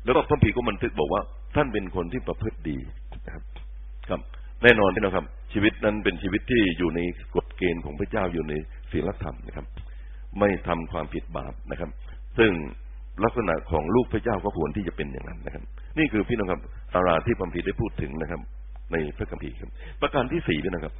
[0.05, 1.21] แล้วก็พัมพีก็บันทึกบอกว่า
[1.55, 2.77] ท่านเป็นคนที่ประพฤติดี
[3.25, 3.43] นะครับ
[4.09, 4.21] ครับ
[4.63, 6.99] แน่นอนพี่น้องครับ ชีวิตนั้นเป็นชีวิตที่อยู่ใน
[7.35, 8.53] กฎเกณฑ์ของพระเจ้าอยู่ใน
[8.91, 9.65] ศีลธรรมนะครับ
[10.39, 11.89] ไม่ทำความผิดบาปนะครับ
[12.37, 12.51] ซึ่ง
[13.23, 15.63] ลักษณะของลูกพระเจ้าก็ควรที่จะเป็นอย่างนั้นนะครับ
[15.97, 16.61] นี่คือพี่น้องครับ
[16.93, 18.41] อาราที่พัมพีได้พูดถึงนะครับ
[18.91, 19.69] ในพระคัมภีร์ครับ
[20.01, 20.93] ประการที่สี่พี่น้องครับ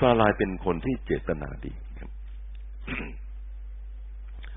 [0.00, 2.10] ซาลายเป็นคนที่เจตนาดีครับ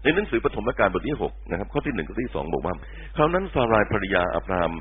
[0.03, 2.75] ในหนังสือปฐมกาลบทที่หกนะครับ ข้อที่หนึ่งข้อที่สองบอกว่า
[3.15, 4.71] คราวนั้นซารายภรรยาอับราม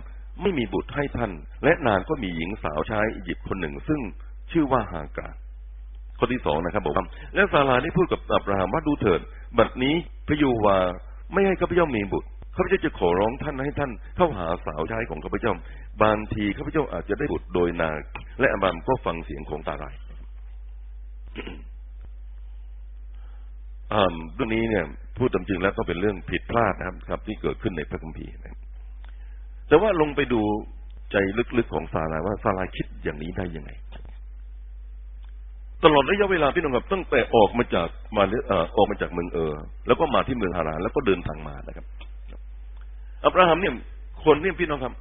[0.43, 1.33] ไม่มีบุตรให้ท่าน
[1.65, 4.01] และนางก็มีหญิงสาวชายอียิปต์คนหนึ่ง ซึ่ง
[4.53, 5.29] ชื่อว่าฮากา
[6.19, 9.21] ข้อที่สองนะครับบอกว่าและซาลายได้พูดกับอับราฮัมว่าดูเถิด
[9.59, 9.95] บัดนี้
[10.27, 10.79] พระยูวา
[11.33, 15.53] ไม่ให้ข้าพเจ้ามีบุตร ข้าพเจ้าจะขอร้องท่านให้ท่านเข้าหาสาวใช้ของข้าพเจ้า
[16.03, 17.91] บางทีข้าพเจ้าอาจจะได้บุตรโดยนา
[18.41, 19.95] และอบามก็ฟังเสียงของตาลาย
[24.35, 24.85] เรื่องนี้เนี่ย
[25.19, 28.59] พูดตามจริงแล้วก็เป็นเรื่องผิดพลาดนะครับครับ ที่เกิดขึ้นในพระคัมภีร์นะ
[29.69, 30.41] แต่ว่าลงไปดู
[31.13, 31.17] ใจ
[31.59, 33.71] ลึกๆของซาลาว่าซาลาคิดอย่างนี้ได้ยังไง
[35.85, 39.55] ตลอดระยะเวลาพี่น้องครับตั้งแต่ออกมาจากมาเออออกมาจากเมืองเออ
[39.87, 41.87] แล้วก็มาที่เมืองฮารานแล้วก็เดินทางมานะครับ
[43.25, 43.75] อับราฮัมเนี่ย
[44.25, 44.93] คนเนี่ยพี่น้องครับ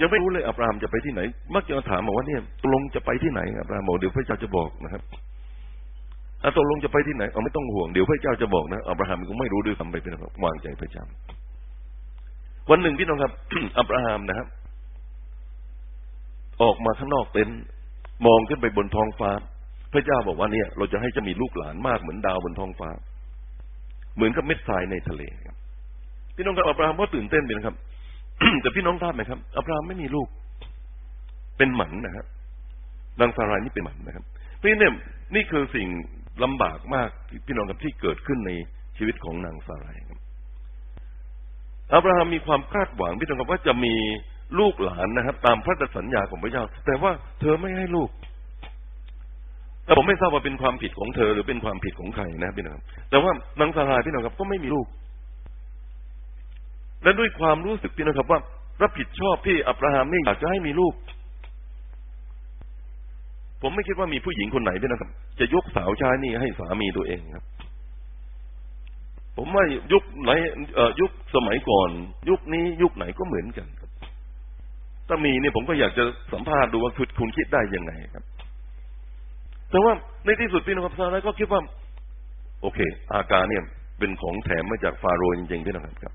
[0.00, 1.20] ยังไม่รู้เลยอับราฮัมจะไปที่ไหน
[1.54, 5.02] มักจะถามบอกว่าเนี่ยตกลงจะไปที่ไหนอับราฮัมบอกเดี๋ยวพระเจ้าจะบอกนะครับ
[6.42, 11.04] อาตกลงจะไปที่ไหนเอาไม่ต้องห่วงเดี๋ยวพระเจ้าจะบอกนะอับราฮัมก็ไม่รู้ด้วยซ้ำไปเป็นครับวางใจพระเจ้า
[12.70, 13.32] วันหนึ่งพี่น้องครับ
[13.78, 14.46] อับราฮัมนะครับ
[16.62, 17.48] ออกมาข้างนอกเต็น
[18.26, 19.30] มองขึ้นไปบนท้องฟ้า
[19.92, 22.90] พระเจ้าบอกว่าเนี่ย เราจะให้จะมีลูกหลานมากเหมือนดาวบนท้องฟ้า
[24.16, 25.56] เหมือนกับเม็ดทรายในทะเลครับ
[26.40, 27.76] พี่น้องครับอับราฮัมก็ตื่นเต้นไปนะครับ
[28.62, 30.28] แต่พี่น้องทราบไหมครับอับราฮัมไม่มีลูก
[31.58, 32.26] เป็นหมันนะครับ
[33.20, 34.24] นางซารายนี่เป็นหมันนะครับ
[34.56, 34.90] เพราะนี่
[35.34, 35.88] นี่คือสิ่ง
[36.44, 37.08] ลำบากมาก
[37.46, 38.50] พี่น้องกับที่เกิดขึ้นใน
[38.98, 40.18] ชีวิตของนางซารายครับ
[41.94, 43.94] อับราฮัมมีความคาดหวังพี่น้องครับว่าจะมี
[44.58, 48.10] ลูกหลานนะครับ ตามพระสัญญาของพระเจ้า แต่ว่าเธอไม่ให้ลูก
[49.84, 52.78] แต่ผมไม่ทราบว่าเป็นความผิดของเธอหรือเป็นความผิดของใครนะพี่น้อง
[53.10, 54.86] แต่ว่านางซารายพี่น้องครับก็ไม่มีลูก
[57.02, 58.40] และด้วยความรู้สึกพี่น้องครับว่า
[58.82, 60.94] รับผิดชอบที่อับราฮัมไม่อยากจะให้มีลูก
[63.62, 65.10] ผมไม่คิดว่ามีผู้หญิงคนไหนพี่น้องครับ
[65.40, 67.44] จะยกสาวชายนี่ให้สามีตัวเองครับ
[69.36, 70.30] ผมว่ายุคไหน
[71.00, 71.90] ยุคสมัยก่อน
[72.30, 73.90] ยุคนี้ยุคไหนก็เหมือนกันครับ
[75.08, 78.24] ถ้ามีเนี่ยผมก็อยากจะสัมภาษณ์ดูว่าคุณคุณคิดได้ยังไงครับ
[79.70, 79.92] แต่ว่า
[80.24, 81.60] ในที่สุดพี่น้องครับซาร่าก็คิดว่า
[82.62, 82.78] โอเค
[83.14, 83.64] อาการเนี่ย
[83.98, 86.14] เป็นของแถมมาจากฟาโรห์จริงๆพี่น้องครับ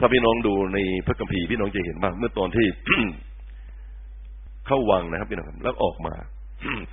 [0.00, 2.66] ถ้าพี่น้องดูในพระคัมภีร์พี่น้องจะเห็นว่าเมื่อตอนที่
[4.66, 6.14] เข้าวังนะครับพี่น้องครับแล้วออกมา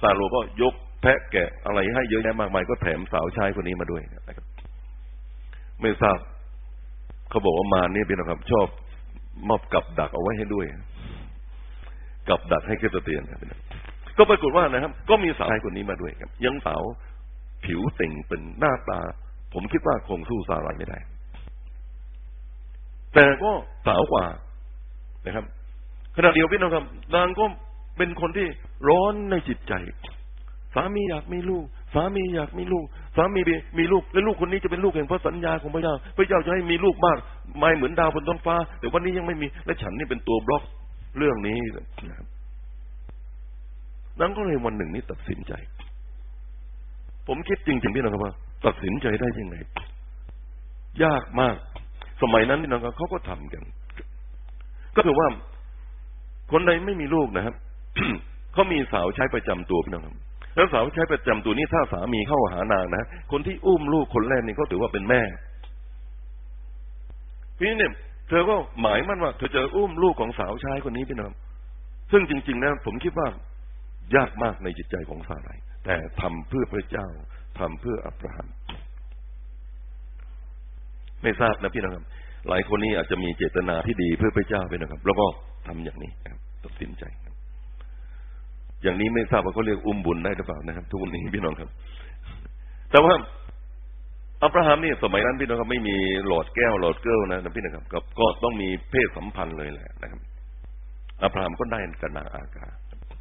[0.01, 4.45] ฟาโรก็ยกแพะแกะอะไรให้เยอะแยะมากมายก็แถมสาวชายคนนี้มาด้วยนะครับ
[5.81, 6.17] ไม่ทราบ
[7.29, 8.67] เขาบอกว่ามาเนี่ยพี่นะครับ ชอบ
[9.49, 10.65] มอบกับดักเอาไว้ให้ด้วย
[12.29, 13.39] กับดักให้คริสเตียนนะ
[14.17, 16.81] ก็ปรากฏว่านะครับ ก็มีสาวคนนี้มาด้วยครับ ยังสาว
[17.65, 18.99] ผิวเต่งเป็นหน้าตา
[19.53, 20.99] ผมคิดว่าคงสู้สารายไม่ได้
[23.13, 23.51] แต่ก็
[23.87, 24.25] สาวกว่า
[25.25, 25.45] นะครับ
[26.15, 27.45] ขณะเดียวพี่น้องครับ นางก็
[27.97, 28.47] เป็นคนที่
[28.87, 29.73] ร้อนในจิตใจ
[30.75, 32.83] สามีอยากมีลูก สามีอยากมีลูก
[33.15, 33.41] สามี
[33.77, 37.17] มีลูก และลูกคนนี้จะเป็นลูกแห่งพระสัญญาของพระเจ้า พระเจ้าจะให้มีลูกมาก
[37.57, 40.63] ไม่เหมือนดาวบนท้องฟ้า แต่วันนี้ยังไม่มี และฉันนี่เป็นตัวบล็อก
[41.17, 41.57] เรื่องนี้
[42.07, 42.27] นะครับ
[44.19, 45.53] นั้นก็เลยวันหนึ่งนี้ตัดสินใจ
[47.27, 48.33] ผมคิดจริงๆพี่น้องครับว่า
[48.65, 49.55] ตัดสินใจได้ยังไง
[51.03, 51.55] ยากมาก
[52.21, 53.63] สมัยนั้นพี่น้องครับเขาก็ทำกัน
[54.95, 55.27] ก็คือว่า
[56.51, 57.55] คนใดไม่มีลูกนะครับ
[58.53, 60.15] เขามีสาวใช้ประจำตัวพี่น้องครับ
[60.55, 65.21] แล้วสาวใช้ประจำตัวนี้ถ้าสามีเข้าหานางนะคนที่อุ้มลูกคนแรกนี่ก็ถือว่าเป็นแม่
[67.59, 67.91] พี่เนี่ย
[68.29, 71.31] เธอก็หมายมั่นว่าเธอจะอุ้มลูกของสาวใชายคนนี้พี่น้อง
[72.11, 73.27] ซึ่งจริง ๆ นะผมคิดว่า
[74.15, 75.49] ยากมากในจิตใจของสาไร
[75.85, 77.07] แต่ทำเพื่อพระเจ้า
[77.59, 78.47] ทำเพื่ออับราฮัม
[81.23, 82.05] ไม่ทราบนะพี่น้องครับ
[82.49, 85.25] หลายคนนี้อาจจะมีเจตนาที่ดีเพื่อพระเจ้าไปนะครับ แล้วก็
[85.67, 87.03] ทำอย่างนี้ครับตัดสินใจ
[88.83, 91.69] อย่างนี้ไม่ทราบว่าเขาเรียกอุ้มบุญได้หรือเปล่านะครับ ทุกวันนี้พี่น้องครับ
[92.91, 93.13] แต่ว่า
[94.43, 95.95] อับราฮัมนี่สมัยนั้นพี่น้องครับไม่มี
[96.27, 100.21] หลอดแก้วหลอดเกลนะพี่นะครับก็ก็ต้องมีเพศสัมพันธ์เลยแหละนะครับ
[101.23, 102.65] อับราฮัมก็ได้กันนางอากา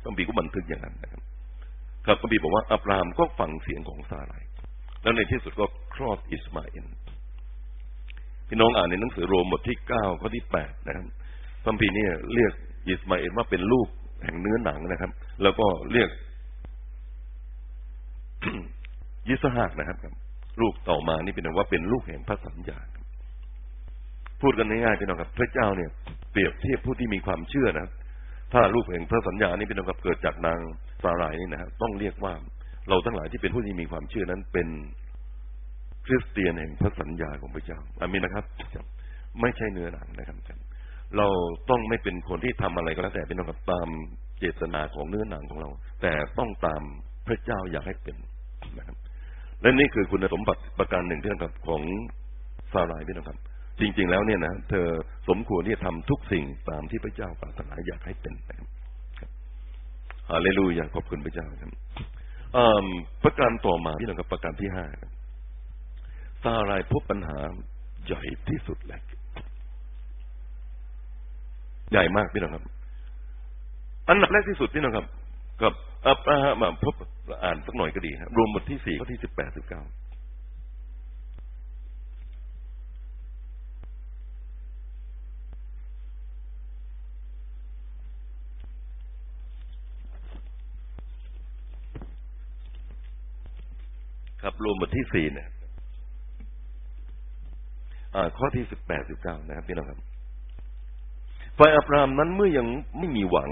[0.05, 1.23] ต้องบีก็บันทึกอย่างนั้นนะครับ
[2.07, 4.35] ครับก็บีบอกว่าอับราฮัมก็ฟังเสียงของซาไล
[5.03, 6.87] แล้วในที่สุดก็คลอดอิสมาเอล
[8.49, 11.07] พี่น้องอ่านในหนังสือโรมบทที่เก้าข้อที่แปดนะครับ
[11.65, 12.53] พระพีนี่เรียก
[12.89, 13.89] อิสมาเอลว่าเป็นลูก
[14.25, 15.11] แห่งเนื้อหนังนะครับ
[15.43, 16.09] แล้วก็เรียก
[19.29, 19.99] ยิสหากนะครับ
[20.61, 22.79] ลูกต่อมานี่เป็นว่าเป็นลูกแห่งพระสัญญา
[24.43, 25.91] พูดกันง่ายๆพี่น้องครับ พระเจ้าเนี่ย
[26.33, 27.89] เปรียบเทียบผู้ที่มีความเชื่อนะ
[28.53, 30.59] ถ้าลูกแห่งพระสัญญานี่เป็นกับเกิดจากนาง
[31.03, 32.35] สาหร่ายนี่นะครับต้องเรียกว่า
[32.89, 34.69] เราทั้งหลายที่เป็นผู้ที่มีความเชื่อนั้นเป็น
[36.07, 38.45] คริสเตียนแห่งพระสัญญาของพระเจ้าอามินนะครับ
[39.41, 40.37] ไม่ใช่เนื้อหนังนะครับ
[41.17, 41.29] เรา
[41.71, 43.89] ต้องไม่เป็นคนที่ทำอะไรก็แล้วแต่เป็นกับตาม
[44.39, 45.69] เจตนาของเนื้อหนังของเรา
[46.03, 46.83] แต่ต้องตาม
[47.27, 48.17] พระเจ้าอยากให้เป็น
[48.79, 48.97] นะครับ
[49.61, 51.83] และนี่คือคุณสมบัติประการหนึ่งที่กับของ
[52.73, 53.39] ซาลายพี่น้องครับ
[53.81, 54.87] จริง ๆ แล้วเนี่ยนะเธอ
[55.29, 58.69] สมควรที่จะทำทุกสิ่งตามที่พระเจ้าปรารถนาอยากให้เป็นนะครับ
[60.31, 61.71] ฮาเลลูยาขอบคุณพระเจ้าครับ
[63.25, 64.87] ประการต่อมาที่เรากับประการที่ห้า
[66.43, 67.39] ซาลายพบปัญหา
[68.07, 69.01] ใหญ่ที่สุดแหละ
[71.91, 72.65] ใหญ่มากพี่น้องครับ
[74.09, 75.07] อันดับแรกที่สุดพี่น้องครับ
[75.63, 75.75] กับ
[76.07, 76.95] อับราฮัมพบ
[77.45, 79.83] อ่านสักหน่อยก็ดีครับรวมบทที่สี่ข้อที่สิบแปดสิบเก้า
[94.43, 95.49] ครับรวมบทที่สี่เนี่ย
[98.39, 99.99] ข้อที่สิบแปดสิบเก้านะครับพี่น้องครับ
[101.59, 102.67] ฝ่ายอับรามนั้นเมื่อยัง
[102.99, 103.51] ไม่มีหวัง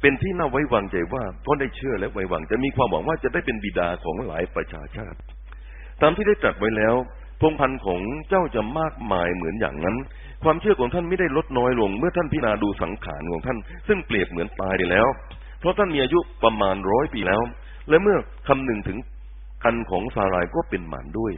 [0.00, 5.18] เป็นที่น่าไว้วางใจว่าเพราะได้เชื่อและไว้วางจะมีความหวังว่าจะได้เป็นบิดาของหลายประชาชาติ
[6.02, 6.94] ตามที่ได้ตรัสไว้แล้ว
[7.40, 9.96] พงพันธ์ของเจ้าจะมากมายเหมือนอย่างนั้น
[10.42, 15.06] ความเชื่อของท่านไม่ได้ลดน้อยลง เมื่อท่านพิจารณาดูสังขารของท่าน ซึ่งเปรียบเหมือนตายไปแล้ว
[15.60, 17.42] เพราะท่านมีอายุประมาณร้อยปีแล้ว
[17.88, 18.16] และเมื่อ
[18.48, 18.98] คำหนึ่งถึง
[19.64, 21.32] คันของซารายก็เป็นหมันด้วย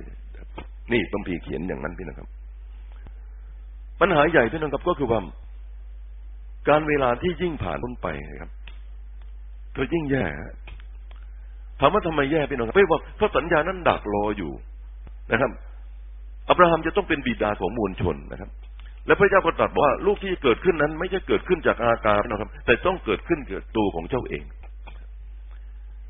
[0.92, 2.28] นี่ต้องพีเขียนอย่างนั้นพี่นะครับ
[4.00, 5.20] ปัญหาใหญ่ที่นั่นครับก็คือว่า
[6.68, 8.50] การเวลาที่ยิ่งผ่านพ้นไปนะครับ
[9.76, 10.24] ก็ยิ่งแย่
[11.80, 14.52] ถามว่าทำไมแย่พี่น้องครับเพราะว่าพระสัญญานั้นดักรออยู่
[15.32, 15.50] นะครับ
[16.48, 18.50] อับราฮัมจะต้องเป็นบิดาของมวลชนนะครับ
[19.06, 24.42] และพระเจ้าก็ตรัสบอกว่าลูกที่เกิดขึ้นนั้น ไม่ใช่เกิดขึ้นจากอาการนะครับ แต่ต้องเกิดขึ้นเกิดตัวของเจ้าเอง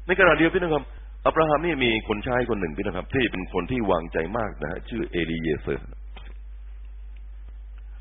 [0.07, 0.85] ในขณะเดียวกันพี่น้องครับ
[1.27, 5.89] อับราฮัมนี่มีคนใช้คนหนึ่งพี่น้องครับ ที่เป็นคนที่วางใจมากนะฮะชื่อเอลีเยเซอร์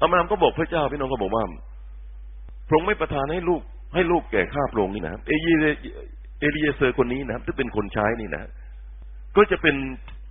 [0.02, 1.44] อับราฮัมก็บอกพระเจ้าพี่น้องก็บอกว่า
[2.68, 3.62] พระองค์ไม่ประทานให้ลูก
[3.96, 5.48] ให้ลูกแก่ข้าพระองค์นี่นะเอเย
[6.40, 8.50] เอลีเยเซอร์คนนี้นะครับที่เป็นคนใช้นี่นะ
[9.38, 9.76] ก็จะเป็น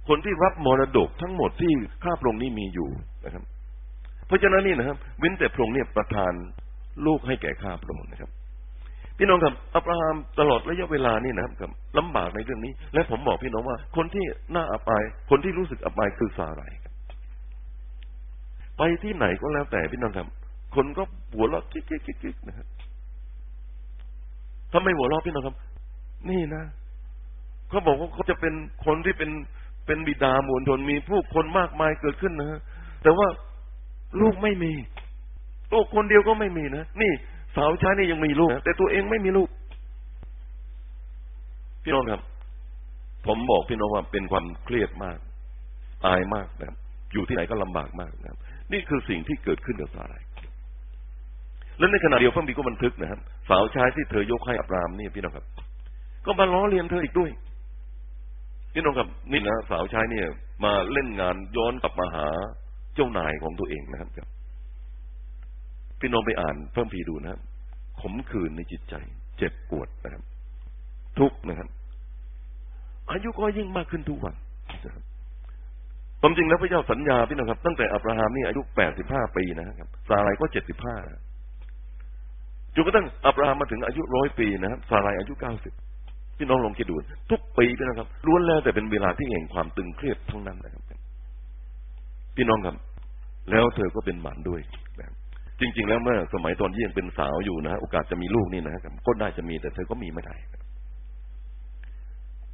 [0.09, 1.73] คนที่รับมรดกทั้งหมดที่
[2.05, 2.89] ข้าพระองค์นี้มีอยู่
[3.25, 3.43] นะครับ
[4.27, 6.33] เพราะฉะนั้นนี่นะครับ เว้นแต่พระองค์เนี่ยประทาน
[7.07, 8.31] ลูกให้แก่ข้าพระองค์นะครับ
[9.19, 16.63] พี่น้องครับอับราฮัมตลอดระยะเวลานี่นะครับลำบากในเรื่องนี้ และผมบอกพี่น้องว่า คนที่น่าอับอาย คนที่รู้สึกอับอายคือซาไร
[18.77, 20.27] ไปที่ไหนก็แล้วแต่พี่น้องครับ
[20.75, 21.03] คนก็
[21.35, 22.67] หัวเราะกิ๊กกิ๊กกิ๊กนะครับ
[24.73, 25.57] ทำไมหัวเราะพี่น้องครับ
[26.31, 26.63] นี่นะ
[27.69, 28.55] เขาบอกว่าเขาจะเป็น
[28.87, 29.31] คนที่เป็น
[29.87, 32.61] เป็นบิดามวลชนมีผู้คนมากมายเกิดขึ้นนะฮะ
[33.03, 33.27] แต่ว่า
[34.21, 34.73] ลูกไม่มี
[35.73, 37.13] ลูกคนเดียวก็ไม่มีนะนี่
[37.59, 39.49] สาวใช้นี่ยังมีลูก แต่ตัวเองไม่มีลูก
[41.83, 42.21] พี่น้องครับ
[43.27, 45.19] ผมบอกพี่น้องว่าเป็นความเครียดมาก
[46.07, 46.77] อายมากนะครับ
[47.13, 48.39] อยู่ที่ไหนก็ลำบากมากนะครับ
[48.73, 50.15] นี่คือสิ่งที่เกิดขึ้นกับสาไร
[51.79, 55.47] และในขณะเดียวพระบีก็บันทึกนะครับ สาวใช้ที่เธอยกให้อับรามนี่พี่น้องครับ
[56.27, 57.31] ก็มาล้อเลียนเธออีกด้วย
[58.73, 60.27] พี่น้องครับนี่นะสาวใช้เนี่ย
[60.65, 62.27] มาเล่นงานย้อนกลับมาหา
[62.95, 64.29] เจ้านายของตัวเองนะครับ
[66.01, 67.41] พี่น้องไปอ่านเพิ่มพีดูนะครับ
[68.01, 68.95] ขมขื่นในจิตใจ
[69.39, 70.23] เจ็บปวดนะครับ
[71.19, 71.69] ทุกนะครับ
[73.11, 74.35] อายุก็ยิ่งมากขึ้นทุกวัน
[74.85, 75.05] นะครับ
[76.21, 80.97] ความจริงแล้วพระเจ้าสัญญาพี่น้องครับ ตั้งแต่อับราฮัมนี่อายุแปดสิบห้าปีนะครับซาไรก็เจ็ดสิบห้า
[82.75, 85.73] จนกระทั่งอับราฮัมมาถึงอายุร้อยปีนะครับซาไรอายุเก้าสิบ
[86.39, 86.95] พี่น้องลองคิดดู
[87.31, 90.83] ทุกปีพี่น้องครับล้วนแล้วแต่เป็นเวลาที่แห่งความตึงเครียดทั้งนั้นนะครับ
[92.37, 92.77] พี่น้องครับ
[93.51, 94.61] แล้วเธอก็เป็นหมันด้วย
[95.61, 100.37] จริง ๆ แล้วเมื่อสมัยตอนที่ยังเป็นสาวอยู่นะโอกาสจะมีลูกนี่นะครับก็ได้จะมีแต่เธอก็มีไม่ได้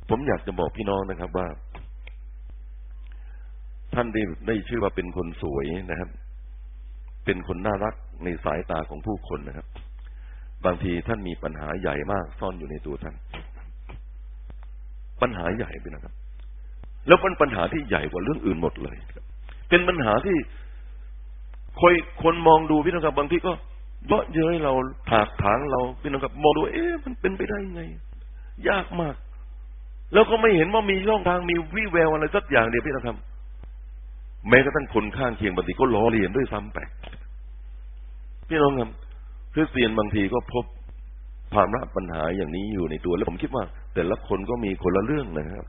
[0.09, 1.47] ผมอยากจะบอกพี่น้องนะครับว่า
[3.95, 6.11] ท่านได้ได้ชื่อว่าเป็นคนสวยนะครับ
[7.25, 9.67] เป็นคนน่ารักในสายตาของผู้คนนะครับ
[10.65, 13.15] บางทีท่านมีปัญหาใหญ่มากซ่อนอยู่ในตัวท่าน
[15.23, 16.15] ปัญหาใหญ่ไปนะครับ
[17.07, 18.97] แล้วเป็นปัญหาที่ใหญ่กว่าเรื่องอื่นหมดเลย
[19.69, 20.37] เป็นปัญหาที่
[21.81, 23.53] คอยคนมองดูพี่น้องครับบางทีก็
[24.07, 24.73] เยาะเย้ยเรา
[25.11, 27.83] ถากถางเราพี่น้องครับมองดูเอ๊ะมันเป็นไปได้ไง
[28.69, 29.15] ยากมาก
[30.13, 33.17] แล้วก็ไม่เห็นว่ามีช่องทางมีวิแววอะไรสักอย่างเดียวพี่น้องครับ
[34.49, 36.79] แม้กระทั่งคนข้างเคียงบางทีก็ล้อเลียนด้วยซ้ำไป
[38.49, 38.91] พี่น้องครับ
[39.55, 40.65] คริสเตียนบางทีก็พบ
[41.53, 45.65] ภาระปัญหาอย่างนี้อยู่ในตัว แล้วผมคิดว่า แต่ละคนก็มีคนละเรื่องนะครับ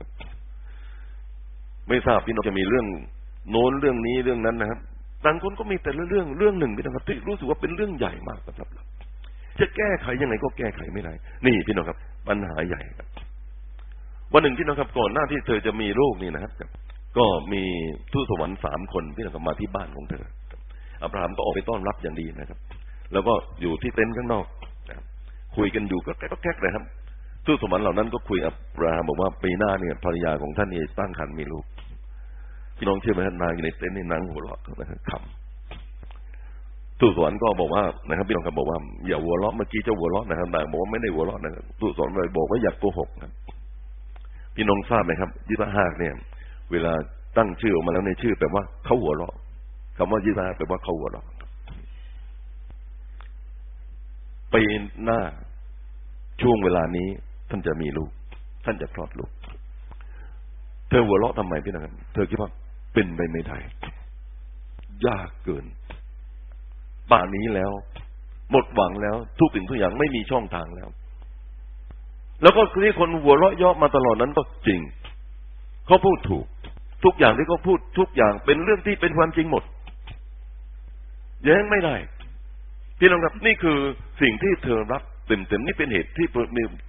[1.88, 2.86] ไม่ทราบพี่น้องจะมีเรื่อง
[3.50, 4.80] โน้นเรื่องนี้เรื่องนั้นนะครับ
[5.24, 8.84] ต่างคนก็มีแต่ละเรื่องเรื่องหนึ่งพี่น้องครับที่รู้สึกว่าเป็นเรื่องใหญ่มากสำหรับเรา
[9.60, 11.12] จะแก้ไขยังไงก็แก้ไขไม่ได้
[11.46, 11.98] นี่พี่น้องครับ
[12.28, 13.08] ปัญหาใหญ่ครับ
[14.32, 16.52] วันหนึ่งพี่น้องครับก่อนหน้าที่เธอจะมีโรคนี่นะครับ
[17.18, 17.62] ก็มี
[18.12, 20.24] ทูตสวรรค์สามคนพี่น้องครับมาที่บ้านของเธอ
[21.02, 22.58] อับราฮัมก็ออกไปต้อนรับอย่างดีนะครับ
[23.12, 24.46] แล้วก็อยู่ที่เต็นท์ข้างนอก
[25.56, 26.84] คุยกันอยู่ก็แก๊กแก๊กเลยครับ
[27.46, 31.64] ทูตสวรรค์เหล่านั้นก็คุยกับอับราฮัมบอกว่าปีหน้าเนี่ยภรรยาของท่านเนี่ยตั้งครรภ์มีลูก
[32.76, 43.32] พี่น้องเชื่อไหมท่านนางอยู่ในเต็นท์ในี่นางหัวเราะนะครับขำตู้สวนก็บอกว่านะครับ พี่น้องครับบอกว่าอย่าหัวเราะเมื่อกี้เจ้าหัวเราะนะครับนางบอกว่าไม่ได้หัวเราะนะครับตู้สวนเลยบอกว่าอยากโกหกครับ
[44.54, 46.14] พี่น้องทราบไหมครับยิบหากเนี่ย
[46.72, 46.92] เวลา
[47.36, 49.34] ตั้งชื่อออกมาแล้วในชื่อแปลว่าเขาหัวเราะ
[49.96, 51.26] คำว่ายิบหากแปลว่าเขาหัวเราะ
[54.54, 54.62] ปี
[55.04, 55.20] หน้า
[56.42, 57.08] ช่วงเวลานี้
[57.50, 58.10] ท่านจะมีลูก
[58.64, 59.30] ท่านจะคลอดลูก
[60.88, 61.82] เธอหัวเราะทำไมพี่น้อง
[62.14, 62.50] เธอคิดว่า
[62.96, 63.58] เป็นไปไม่ได้
[65.06, 65.64] ยากเกิน
[67.10, 67.72] ป่านนี้แล้ว
[68.50, 70.88] หมดหวังแล้ว ทุกสิ่งทุกอย่างไม่มีช่องทางแล้ว
[72.42, 74.80] แล้วก็ที่คนหัวเราะย่อมาตลอดนั้นก็จริง
[75.86, 76.46] เขาพูดถูก
[77.04, 79.64] ทุกอย่างที่เขาพูดทุกอย่างเป็นเรื่องที่เป็นความจริงหมด
[81.44, 81.96] แย้งไม่ได้
[82.98, 83.78] พี่น้องครับนี่คือ
[84.22, 86.26] สิ่งที่เธอรับเต็มๆนี่เป็นเหตุที่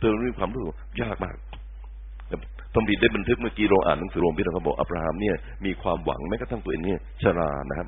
[0.01, 1.35] เธอมีความรู้สึกยากมาก
[2.77, 5.35] พระบิดได้บันทึกเมื่อกี้เราอ่านหนังสือโรมพี่เราบอกอับราฮัมเนี่ย
[5.65, 7.87] มีความหวังแม้กระทั่งตัวเองเนี่ยชรานะครับ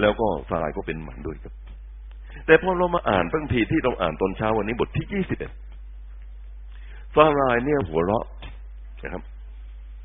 [0.00, 1.52] แล้วก็สารายก็เป็นหมันด้วยครับ
[2.46, 5.50] แต่พอเรามาอ่านบางทีที่เราอ่านตอนเช้าวันนี้บทที่ยี่สิบเอ็ด
[7.14, 8.24] สารายเนี่ยหัวเราะ
[9.04, 9.22] นะครับ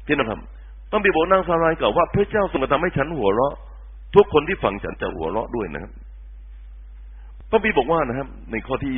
[0.06, 3.54] ที่เราทำต้องบีบอกนางสารายกล่าวว่าพระเจ้าทรงกระทำให้ฉันหัวเราะ
[4.16, 5.92] ทุกคนที่ฟังฉันจะหัวเราะด้วยนะครับ
[7.50, 8.96] พระบีบอกว่านะครับ ในข้อที่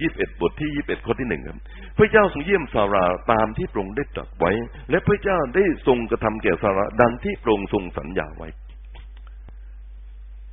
[0.00, 1.58] ยี่สิบเอ็ดบทที่ยี่สิบเอ็ดข้อที่หนึ่งครับ
[1.96, 4.50] พระเจ้าทรงเยี่ยมสาราตามที่พระองค์ได้ตรัสไว้
[4.90, 8.48] และพระเจ้าได้ทรงกระทำแก่สาราดังที่พระองค์ทรงสัญญาไว้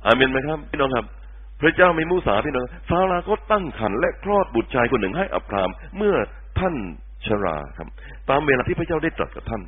[0.06, 1.06] อาเมนไหมครับพี่น้องครับ
[1.60, 6.16] พระเจ้าไม่มุสาพี่น้องซาราก็ตั้งขันและคลอดบุตรชายคนหนึ่งให้อับรามเมื่อ
[6.58, 6.74] ท่าน
[7.26, 7.88] ชราครับ
[8.30, 9.62] ตามเวลาที่พระเจ้าได้ตรัสกับท่าน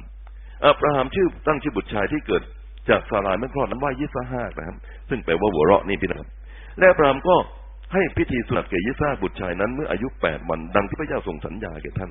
[0.66, 2.42] อับราฮัมชื่อตั้งชื่อบุตรชายที่เกิด
[2.90, 4.76] จากสารายเมื่อคลอดนั้นว่ายิสฮากนะครับ
[5.08, 6.24] ซึ่งแปลว่าหัวเราะนี่พี่น้อง
[6.78, 7.36] และอับรามก็
[7.92, 12.10] ให้พิธีสุนัตแก่ยิสาบุตรชายนั้นเมื่ออายุแปดวันดังที่พระเจ้าทรงสัญญาแก่ท่าน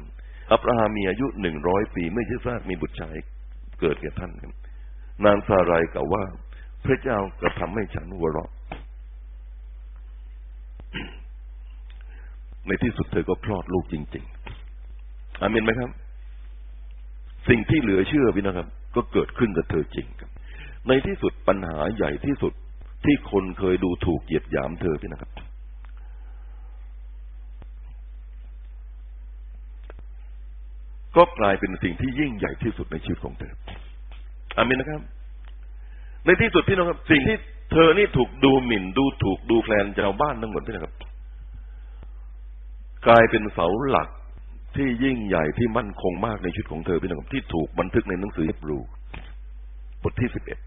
[0.51, 3.15] อับราฮัมมีอายุหนึ่งร้อยปีเมื่อยิสามีบุตรชาย
[3.79, 4.31] เกิดแก่ท่าน
[5.25, 6.23] นางซารายกล่าวว่า
[6.85, 8.51] พระเจ้ากระทำให้ฉันหัวเราะ
[12.67, 14.23] ในที่สุดเธอก็คลอดลูกจริง
[14.81, 15.89] ๆ อามินไหมครับ
[17.49, 20.29] สิ่งที่เหลือเชื่อพี่นะครับ ก็เกิดขึ้นกับเธอจริงครับ
[20.87, 22.53] ในที่สุดปัญหาใหญ่ที่สุด
[23.05, 25.31] ที่คนเคยดูถูกเหยียดหยามเธอพี่นะครับ
[31.15, 33.53] ก็กลายเป็นสิ่งที่ยิ่งใหญ่ที่สุดในชีวิตของเธอ
[34.57, 35.01] อามินนะครับ
[36.25, 37.37] ในที่สุดพี่น้องครับ สิ่งที่
[37.71, 40.93] เธอนี่ถูกดูหมิ่นดูถูกดูแคลนชาวบ้านทั้งหมดพี่นะครับ
[43.07, 44.09] กลายเป็นเสาหลัก
[44.75, 48.79] ที่ยิ่งใหญ่ที่มั่นคงมากในชีวิตของเธอพี่น้องที่ถูกบันทึกในหนังสือเฮบรู
[50.03, 50.59] บทที่สิบเอ็ด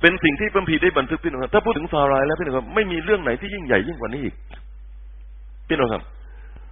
[0.00, 4.34] เป็นสิ่งที่พระพีได้บันทึกพี่น้องครับถ้าพูดถึงซารายแล้วพี่น้องครับไม่มีเรื่องไหนที่ยิ่งใหญ่ยิ่งกว่านี้อีก
[5.68, 6.02] พี่น้องครับ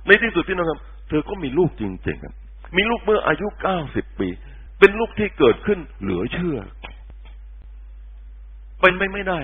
[0.06, 0.78] ในที่สุดพี่น้องครับ
[1.10, 2.34] เธอก็มีลูกจริงๆครับ
[2.76, 4.28] มีลูกเมื่ออายุเก้าสิบปี
[4.78, 6.58] เป็นลูกที่เกิดขึ้นเหลือเชื่อ
[8.80, 9.38] เป็นไปไม่ได้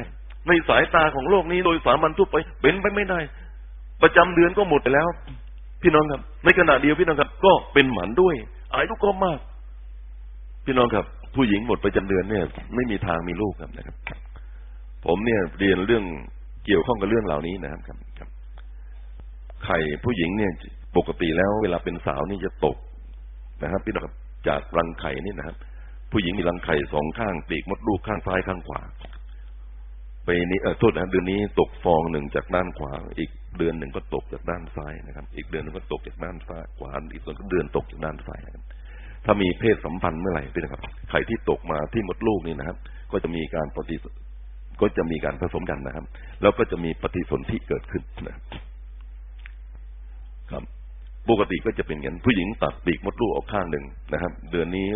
[0.48, 3.20] ในสายตาของโลกนี้โดยสามัญทั่วไปเป็นไปไม่ได้
[4.02, 5.08] ประจำเดือนก็หมดไปแล้ว
[5.82, 8.34] พี่น้องครับ ในขณะเดียวพี่น้องครับ ก็เป็นหมันด้วย
[8.74, 9.38] อายุก็มาก
[10.66, 11.04] พี่น้องครับ
[11.36, 13.96] ผู้หญิงหมดประจำเดือนเนี่ย ไม่มีทางมีลูกครับนะครับ
[15.06, 16.04] ผมเนี่ยเรียนเรื่อง
[16.66, 17.80] เกี่ยวข้องกับเรื่องเหล่านี้นะครับ
[18.18, 18.28] ครับ
[19.64, 20.52] ไข่ผู้หญิงเนี่ย
[20.96, 22.76] ปกติแล้วเวลาเป็นสาวนี่จะตก
[23.62, 24.14] นะครับพี่น้องครับ
[24.48, 25.56] จากรังไข่นี่นะครับ
[26.12, 28.82] ผู้หญิงมีรังไข่สองข้างปีกมดลูกข้างซ้ายข้างขวา
[30.24, 38.64] ไปนี้เออโทษนะเดือนนี้ตกฟองหนึ่งจากด้านขวา อีกเดือนหนึ่งก็ตกจากด้านซ้ายนะครับ อีกเดือนนึงก็ตกจากด้านซ้ายขวาอีกส่วนก็เดือนตกจากด้านซ้ายนะครับ
[39.24, 42.76] ถ้ามีเพศสัมพันธ์เมื่อไหร่พี่นะครับ ไข่ที่ตกมาที่มดลูกนี่นะครับ
[43.12, 43.96] ก็จะมีการปฏิ
[44.80, 46.04] ก็จะมีการผสมกันนะครับ
[46.42, 48.36] แล้วก็จะมีปฏิสนธิเกิดขึ้นนะ
[50.50, 50.62] ครับ
[51.30, 54.86] ปกติก็จะเป็นอย่างนั้นผู้หญิงตัดปีกมดลูกออกข้างหนึ่งนะครับ เดือนนี้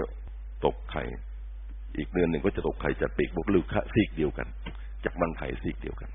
[0.65, 1.03] ตกไข่
[1.97, 3.65] อีกเดือนหนึ่งก็จะตกไข่จากปีกมดลูก
[3.95, 4.49] ซีกเดียวกัน
[5.05, 6.11] จากมันไข่ซีกเดียวกัน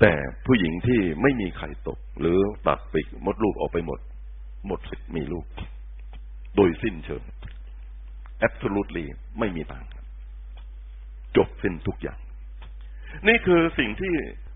[0.00, 0.12] แต่
[0.46, 2.38] ผู้หญิงที่ไม่มีไข่ตก หรือ
[2.68, 4.00] ตัดปีกมดลูกออกไปหมด
[4.66, 5.46] หมดสิทธิ์มีลูก
[6.56, 7.22] โดยสิ้นเชิง
[8.46, 9.04] absolutely
[9.38, 9.84] ไม่มีทาง
[11.36, 12.18] จบสิ้นทุกอย่าง
[13.28, 14.14] นี่คือสิ่งที่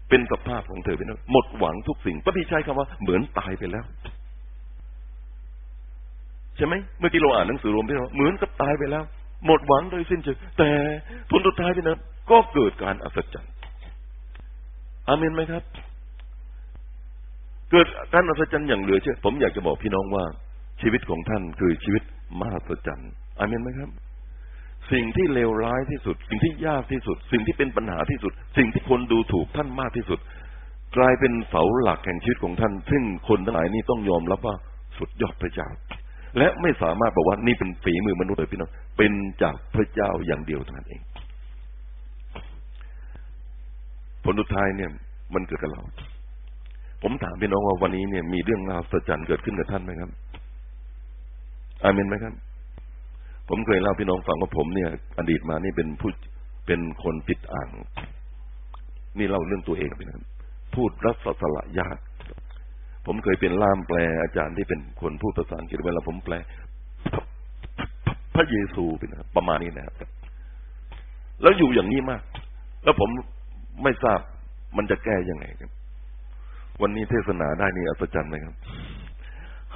[0.09, 3.85] เป็นสภาพของเธอเป็นหมดหวังทุกสิ่งพระพี่ใช้คำว่าเหมือนตายไปแล้ว
[6.57, 9.05] ใช่ไหมเมื่อกี้เราอ่านหนังสือรวมที่เราเหมือนกับตายไปแล้ว
[9.47, 10.71] หมดหวังโดยสิ้นเชิงแต่
[11.31, 11.99] ผลสุดท้ายพี่นะ
[12.31, 13.53] ก็เกิดการอัศจรรย์
[15.09, 15.63] อาเมนไหมครับ
[17.71, 20.25] เกิดการอัศจรรย์อย่างเหลือเชื่อผมอยากจะบอกพี่น้องว่า
[20.83, 22.03] ชีวิตของท่านคือชีวิต
[22.41, 23.91] มหัศจรรย์อาเมนไหมครับ
[24.93, 30.19] สิ่งที่เลวร้ายที่สุด สิ่งที่ยากที่สุด สิ่งที่เป็นปัญหาที่สุด สิ่งที่คนดูถูกท่านมากที่สุด
[30.97, 34.57] กลายเป็นเสาหลักแห่งชีวิตของท่าน ซึ่งคนทั้งหลายนี่ต้องยอมรับว่า
[34.99, 35.69] สุดยอดพระเจ้า
[36.39, 39.13] และไม่สามารถบอกว่านี่เป็นฝีมือมนุษย์เลยพี่น้องเป็น
[39.43, 41.03] จากพระเจ้าอย่างเดียวเท่านั้นเอง
[44.25, 44.91] ผลสุดท้ายเนี่ย
[45.35, 45.83] มันเกิดกับเรา
[47.03, 50.11] ผมถามพี่น้องว่าวันนี้เนี่ยมีเรื่องราวสัจจ์เกิดขึ้นกับท่านไหมครับ
[51.83, 52.35] อาเมนไหมครับ
[53.49, 56.11] ผมเคยเล่าพี่น้องฟังว่าผมเนี่ย อดีตมานี่เป็นผู้
[56.67, 57.69] เป็นคนติดอ่าง
[59.19, 60.23] นี่เล่าเรื่องตัวเองพี่น้อง
[60.75, 61.97] พูดรัศสละยาก
[63.07, 66.35] ผมเคยเป็นล่ามแปลอาจารย์ที่เป็นคนพูดภาษาอังกฤษเวลาผมแปล
[68.35, 69.97] พระเยซูเป็นนะครับประมาณนี้นะครับ
[71.43, 72.23] แล้วอยู่อย่างนี้มาก
[72.85, 73.11] แล้วผม
[73.83, 74.21] ไม่ทราบ
[74.77, 75.71] มันจะแก้ยังไงครับ
[76.83, 78.55] วันนี้เทศนาได้นี่อัศจรรย์ไหมครับ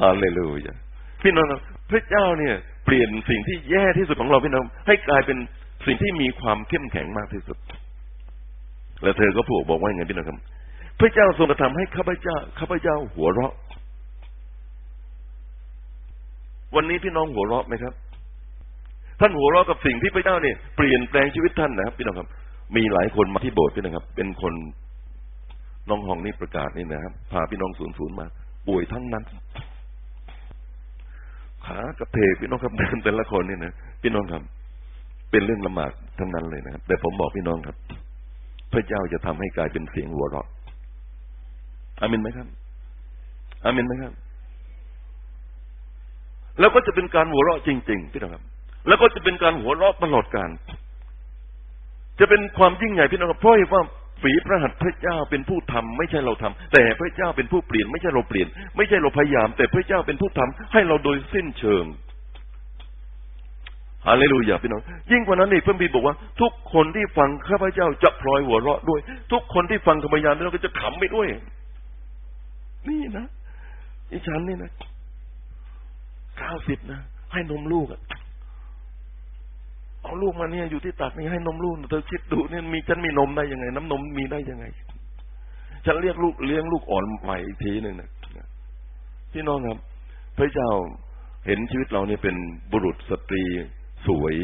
[0.01, 0.75] ฮาเลลูยา
[1.23, 1.47] พี่น้อง
[1.91, 2.55] พระเจ้าเนี่ย
[2.85, 5.39] เปลี่ยนสิ่งที่แย่ที่สุดของเราพี่น้องให้กลายเป็น
[5.87, 7.59] สิ่งที่มีความเข้มแข็งมากที่สุด
[9.03, 10.39] แล้วเธอก็พูดบอกว่าอย่างไงพี่น้องครับ
[11.01, 13.55] พระเจ้าทรงกระทำให้ข้าพเจ้าข้าพเจ้าหัวเราะ
[16.75, 17.95] วันนี้พี่น้องหัวเราะไหมครับ
[19.21, 22.29] ท่านหัวเราะกับสิ่งที่พระเจ้าเนี่ยเปลี่ยนแปลงชีวิตท่านนะครับ พี่น้องครับ
[22.77, 24.55] มีหลายคนมาที่โบสถ์พี่นะครับ เป็นคน
[25.89, 28.27] น้องห้องนี่ประกาศนี่นะครับ พาพี่น้องศูนย์ศูนย์มา
[28.69, 29.25] ป่วยทั้งนั้น
[31.67, 33.73] ขากระเพกพี่น้องครับเดินแต่ละคนนี่นะ
[34.03, 34.43] พี่น้องครับ
[35.31, 37.77] เป็นเรื่องลำบากทั้งนั้นเลยนะครับ แต่ผมบอกพี่น้องครับ
[38.73, 40.47] พระเจ้าจะทำให้กลายเป็นเสียงหัวเราะ
[42.01, 42.47] อามินไหมครับ
[43.65, 44.13] อามินไหมครับ
[46.61, 48.43] แล้วก็จะเป็นการหัวเราะจริง ๆ พี่น้องครับ
[48.89, 50.51] แล้วก็จะเป็นการหัวเราะตลอดการ
[52.21, 53.83] จะเป็นความยิ่งใหญ่พี่น้องครับเพราะว่า
[54.23, 61.85] ฝีพระหัตถ์พระเจ้าเป็นผู้ทำไม่ใช่เราทำแต่พระเจ้าเป็นผู้เปลี่ยน ไม่ใช่เราเปลี่ยน ไม่ใช่เราพยายาม แต่พระเจ้าเป็นผู้ทำให้เราโดยสิ้นเชิง
[64.07, 64.83] ฮาเลลูยาพี่น้อง
[65.13, 69.01] ยิ่งกว่านั้นอีกพระบิดบอกว่า ทุกคนที่ฟังข้าพเจ้าจะพลอยหัวเราะด้วย
[69.33, 71.27] ทุกคนที่ฟังคำพยานแล้วก็จะขำไปด้วย
[72.89, 73.27] นี่นะ
[74.11, 74.71] อีฉันนี่นะ
[76.39, 77.01] เก้าสิบนะ
[77.33, 78.01] ให้นมลูกอะ
[80.03, 84.65] เอาลูกมาเนี่ยอยู่ที่ตักนี่ให้นมลูกเธอคิดดูเนี่ยมีฉันมีนมได้ยังไง น้ำนมมีได้ยังไง
[85.87, 88.11] ฉันเรียกลูกเลี้ยงลูกอ่อนใหม่อีกทีหนึ่งนะ
[89.33, 89.79] พี่น้องครับ
[90.37, 90.71] พระเจ้า
[91.47, 92.37] เห็นชีวิตเราเนี่ยเป็น
[92.73, 93.45] บุรุษสตรี
[94.07, 94.37] สวย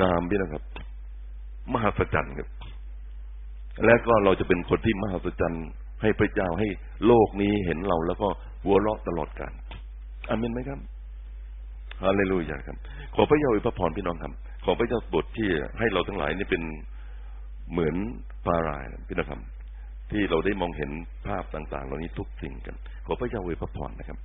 [0.00, 0.62] งามพี่นะครับ
[1.72, 2.48] มหัศจรรย์ครับ
[3.84, 5.66] และก็เราจะเป็นคนที่มหัศจรรย์
[6.02, 6.68] ให้พระเจ้าให้
[7.06, 8.28] โลกนี้เห็นเราแล้วก็
[8.64, 9.52] หัวเราะตลอดกาล
[10.28, 10.78] อามินไหมครับ
[12.02, 12.76] ฮาเลลูยาครับ
[13.14, 14.32] ขอพระเจ้าอวยพระพรพี่น้องครับ
[14.64, 15.48] ขอพระเจ้าบทที่
[15.78, 16.62] ให้เราทั้งหลายนี่เป็น
[17.72, 17.94] เหมือน
[18.46, 19.40] ปารายพี่น้องครับ
[20.10, 20.90] ที่เราได้มองเห็น
[21.26, 22.76] ภาพต่าง ๆ เหล่านี้ทุกสิ่งกัน
[23.06, 24.18] ขอพระเจ้าอวยพระพรนะครับ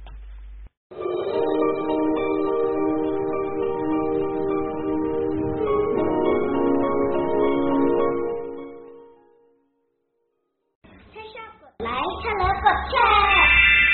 [12.65, 13.47] กดแชร์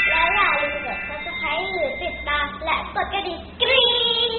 [0.10, 3.86] และอย่าลืมกด subscribe หรือติดตามและกดกระดิ่งกริ๊
[4.32, 4.34] ง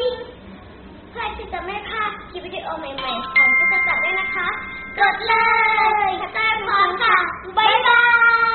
[1.10, 4.48] เพื่อที่จะไม่พลาดคลิปวิดีโอใหม่ๆของพิจารณด้วยนะคะ
[4.98, 5.32] กดเล
[6.10, 7.16] ยตามพร้อมค่ะ
[7.58, 8.00] บ๊ายบา
[8.52, 8.53] ย